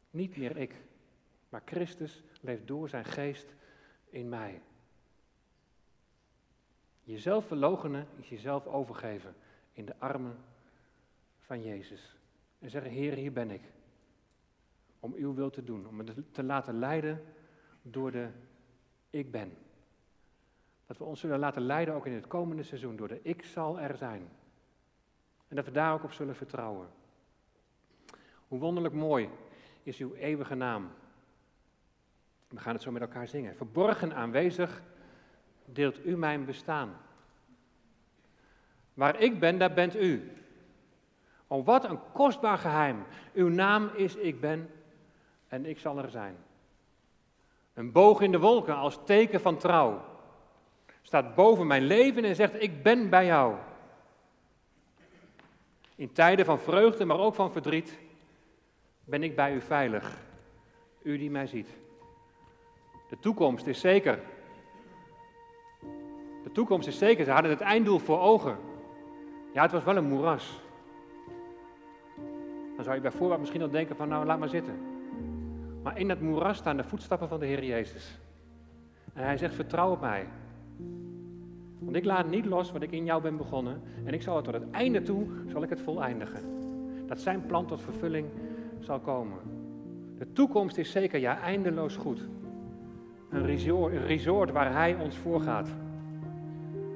Niet 0.10 0.38
meer 0.38 0.58
ik, 0.58 0.76
maar 1.52 1.62
Christus 1.66 2.24
leeft 2.42 2.68
door 2.68 2.90
zijn 2.90 3.06
geest 3.06 3.54
in 4.10 4.30
mij. 4.30 4.62
Jezelf 7.04 7.48
verloochenen 7.48 8.08
is 8.20 8.30
jezelf 8.30 8.68
overgeven 8.68 9.36
in 9.74 9.86
de 9.86 9.94
armen 9.98 10.38
van 11.40 11.64
Jezus. 11.64 12.16
En 12.60 12.70
zeggen, 12.70 12.92
Heer, 12.92 13.14
hier 13.14 13.34
ben 13.34 13.52
ik. 13.52 13.62
Om 15.00 15.14
uw 15.14 15.34
wil 15.34 15.50
te 15.50 15.64
doen, 15.64 15.88
om 15.88 15.96
me 15.96 16.32
te 16.32 16.44
laten 16.44 16.80
leiden 16.80 17.24
door 17.82 18.12
de 18.12 18.30
ik 19.10 19.32
ben. 19.32 19.58
Dat 20.86 20.98
we 20.98 21.04
ons 21.04 21.20
zullen 21.20 21.40
laten 21.40 21.62
leiden 21.62 21.94
ook 21.94 22.06
in 22.06 22.14
het 22.14 22.28
komende 22.28 22.64
seizoen 22.64 22.96
door 22.96 23.08
de 23.08 23.20
ik 23.24 23.44
zal 23.44 23.80
er 23.80 23.98
zijn. 23.98 24.30
En 25.48 25.56
dat 25.56 25.66
we 25.66 25.72
daar 25.72 25.94
ook 25.94 26.04
op 26.04 26.12
zullen 26.12 26.36
vertrouwen. 26.36 26.88
Hoe 28.48 28.60
wonderlijk 28.60 28.96
mooi 28.96 29.30
is 29.84 29.98
uw 29.98 30.14
eeuwige 30.14 30.56
naam. 30.56 30.92
We 32.52 32.60
gaan 32.60 32.74
het 32.74 32.82
zo 32.82 32.92
met 32.92 33.02
elkaar 33.02 33.28
zingen. 33.28 33.56
Verborgen 33.56 34.16
aanwezig 34.16 34.82
deelt 35.66 36.06
u 36.06 36.18
mijn 36.18 36.46
bestaan. 36.46 36.98
Waar 38.94 39.20
ik 39.20 39.40
ben, 39.40 39.58
daar 39.58 39.74
bent 39.74 39.96
u. 39.96 40.32
Oh, 41.48 41.66
wat 41.66 41.84
een 41.84 42.00
kostbaar 42.14 42.58
geheim. 42.58 43.04
Uw 43.34 43.50
naam 43.50 43.90
is 43.96 44.16
ik 44.16 44.40
ben 44.40 44.70
en 45.48 45.66
ik 45.66 45.80
zal 45.80 45.98
er 45.98 46.10
zijn. 46.10 46.36
Een 47.74 47.92
boog 47.92 48.22
in 48.22 48.32
de 48.32 48.40
wolken 48.40 48.76
als 48.76 49.00
teken 49.06 49.42
van 49.42 49.58
trouw. 49.58 50.02
Staat 51.02 51.36
boven 51.36 51.68
mijn 51.68 51.84
leven 51.84 52.24
en 52.24 52.36
zegt, 52.36 52.62
ik 52.62 52.84
ben 52.84 53.10
bij 53.10 53.26
jou. 53.26 53.56
In 55.96 56.12
tijden 56.12 56.46
van 56.46 56.60
vreugde, 56.60 57.06
maar 57.06 57.20
ook 57.20 57.36
van 57.36 57.52
verdriet, 57.52 58.00
ben 59.04 59.24
ik 59.24 59.36
bij 59.36 59.54
u 59.54 59.62
veilig. 59.62 60.18
U 61.02 61.18
die 61.18 61.32
mij 61.32 61.48
ziet. 61.48 61.81
De 63.12 63.20
toekomst 63.20 63.68
is 63.68 63.80
zeker. 63.80 64.20
De 66.44 66.52
toekomst 66.52 66.88
is 66.88 66.98
zeker. 66.98 67.26
Ze 67.26 67.32
hadden 67.32 67.52
het 67.52 67.62
einddoel 67.62 68.00
voor 68.00 68.20
ogen. 68.20 68.58
Ja, 69.54 69.62
het 69.62 69.72
was 69.72 69.84
wel 69.84 69.98
een 69.98 70.08
moeras. 70.08 70.62
Dan 72.76 72.84
zou 72.84 72.96
je 72.96 73.02
bij 73.02 73.12
voorbaat 73.12 73.40
misschien 73.40 73.62
al 73.62 73.70
denken 73.70 73.96
van 73.96 74.08
nou, 74.08 74.26
laat 74.26 74.40
maar 74.40 74.50
zitten. 74.50 74.74
Maar 75.84 76.00
in 76.00 76.08
dat 76.08 76.20
moeras 76.20 76.58
staan 76.58 76.78
de 76.78 76.84
voetstappen 76.84 77.28
van 77.28 77.40
de 77.40 77.46
Heer 77.46 77.64
Jezus. 77.64 78.20
En 79.14 79.24
hij 79.24 79.38
zegt, 79.38 79.56
vertrouw 79.56 79.92
op 79.92 80.02
mij. 80.02 80.28
Want 81.80 81.96
ik 81.96 82.06
laat 82.06 82.30
niet 82.30 82.46
los 82.46 82.72
wat 82.72 82.82
ik 82.82 82.92
in 82.92 83.06
jou 83.06 83.22
ben 83.22 83.38
begonnen. 83.38 83.82
En 84.06 84.14
ik 84.14 84.22
zal 84.22 84.36
het 84.36 84.46
tot 84.46 84.54
het 84.54 84.72
einde 84.72 85.02
toe, 85.02 85.28
zal 85.48 85.64
ik 85.64 85.70
het 85.70 85.82
voleindigen. 85.82 86.44
Dat 87.08 87.20
zijn 87.20 87.46
plan 87.46 87.66
tot 87.66 87.82
vervulling 87.82 88.28
zal 88.80 89.00
komen. 89.00 89.40
De 90.18 90.32
toekomst 90.34 90.78
is 90.78 90.92
zeker, 90.92 91.20
ja, 91.20 91.42
eindeloos 91.42 91.96
goed. 91.96 92.28
Een 93.32 93.46
resort, 93.46 93.94
een 93.94 94.06
resort 94.06 94.52
waar 94.52 94.74
hij 94.74 94.96
ons 94.96 95.18
voorgaat. 95.18 95.70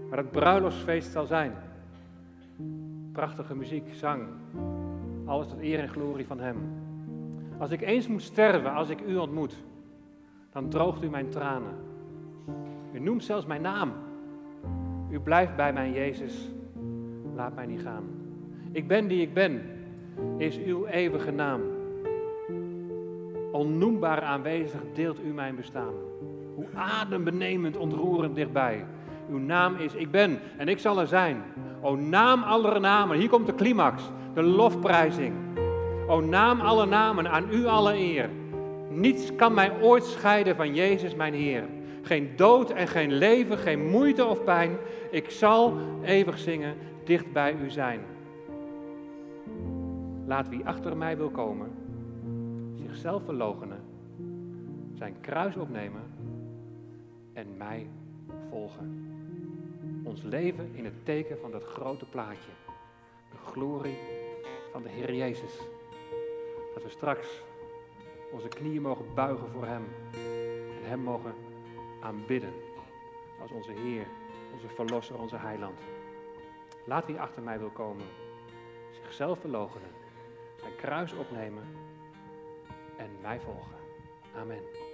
Waar 0.10 0.18
het 0.18 0.32
bruiloftsfeest 0.32 1.12
zal 1.12 1.26
zijn. 1.26 1.52
Prachtige 3.12 3.56
muziek, 3.56 3.94
zang. 3.94 4.28
Alles 5.26 5.48
tot 5.48 5.62
eer 5.62 5.80
en 5.80 5.90
glorie 5.90 6.26
van 6.26 6.40
hem. 6.40 6.58
Als 7.58 7.72
ik 7.72 7.82
eens 7.82 8.08
moet 8.08 8.22
sterven, 8.22 8.74
als 8.74 8.90
ik 8.90 9.02
u 9.08 9.16
ontmoet, 9.16 9.64
dan 10.52 10.70
droogt 10.70 11.04
u 11.04 11.10
mijn 11.10 11.30
tranen. 11.30 11.74
U 12.92 13.00
noemt 13.00 13.24
zelfs 13.24 13.46
mijn 13.46 13.62
naam. 13.62 13.92
U 15.10 15.20
blijft 15.20 15.56
bij 15.56 15.74
mij, 15.74 15.92
Jezus. 15.92 16.50
Laat 17.36 17.56
mij 17.56 17.66
niet 17.66 17.82
gaan. 17.82 18.04
Ik 18.72 18.88
ben 18.88 19.08
die 19.08 19.22
ik 19.22 19.34
ben, 19.34 19.62
is 20.38 20.60
uw 20.60 20.86
eeuwige 20.86 21.32
naam. 21.32 21.62
Onnoembaar 23.52 24.22
aanwezig 24.22 24.82
deelt 24.94 25.20
u 25.24 25.34
mijn 25.34 25.56
bestaan. 25.56 25.94
Adembenemend 26.74 27.78
ontroerend 27.78 28.36
dichtbij. 28.36 28.86
Uw 29.30 29.38
naam 29.38 29.76
is 29.76 29.94
ik 29.94 30.12
ben 30.12 30.40
en 30.58 30.68
ik 30.68 30.80
zal 30.80 31.00
er 31.00 31.08
zijn. 31.08 31.44
O 31.82 31.96
naam 31.96 32.44
aller 32.44 32.80
namen, 32.80 33.18
hier 33.18 33.30
komt 33.30 33.46
de 33.46 33.56
climax, 33.56 34.04
de 34.34 34.44
lofprijzing. 34.44 35.34
O 36.08 36.20
naam 36.22 36.60
aller 36.60 36.88
namen, 36.88 37.32
aan 37.32 37.46
u 37.52 37.66
alle 37.66 37.98
eer. 37.98 38.30
Niets 38.90 39.36
kan 39.36 39.54
mij 39.54 39.72
ooit 39.82 40.04
scheiden 40.04 40.56
van 40.56 40.76
Jezus 40.76 41.16
mijn 41.16 41.34
Heer. 41.34 41.64
Geen 42.02 42.30
dood 42.36 42.70
en 42.70 42.88
geen 42.88 43.14
leven, 43.14 43.58
geen 43.58 43.90
moeite 43.90 44.26
of 44.26 44.44
pijn. 44.44 44.78
Ik 45.12 45.30
zal 45.30 45.74
eeuwig 46.04 46.38
zingen, 46.38 46.76
dicht 47.04 47.32
bij 47.34 47.56
u 47.64 47.70
zijn. 47.70 48.00
Laat 50.26 50.50
wie 50.50 50.66
achter 50.66 50.98
mij 50.98 51.18
wil 51.18 51.30
komen, 51.30 51.72
zichzelf 52.74 53.24
verloochenen, 53.26 53.80
zijn 54.94 55.16
kruis 55.22 55.56
opnemen 55.56 56.02
en 57.36 57.58
mij 57.58 57.88
volgen. 58.50 59.14
Ons 60.04 60.22
leven 60.22 60.70
in 60.74 60.86
het 60.86 61.06
teken 61.06 61.40
van 61.40 61.52
dat 61.52 61.64
grote 61.64 62.06
plaatje. 62.06 62.52
De 63.32 63.38
glorie 63.38 63.98
van 64.72 64.82
de 64.82 64.90
Heer 64.90 65.14
Jezus. 65.14 65.58
Dat 66.74 66.84
we 66.84 66.90
straks 66.90 67.42
onze 68.32 68.48
knieën 68.48 68.82
mogen 68.82 69.14
buigen 69.14 69.50
voor 69.50 69.66
Hem 69.66 69.86
en 70.84 70.90
Hem 70.90 71.00
mogen 71.00 71.34
aanbidden 72.02 72.54
als 73.42 73.52
onze 73.52 73.72
Heer, 73.72 74.08
onze 74.54 74.68
Verlosser, 74.68 75.20
onze 75.20 75.38
Heiland. 75.38 75.80
Laat 76.86 77.06
wie 77.06 77.20
achter 77.20 77.44
mij 77.44 77.60
wil 77.60 77.70
komen, 77.70 78.06
zichzelf 78.92 79.40
verloochenen, 79.40 79.92
zijn 80.60 80.76
kruis 80.76 81.14
opnemen 81.14 81.64
en 82.98 83.10
mij 83.22 83.40
volgen. 83.40 83.78
Amen. 84.36 84.85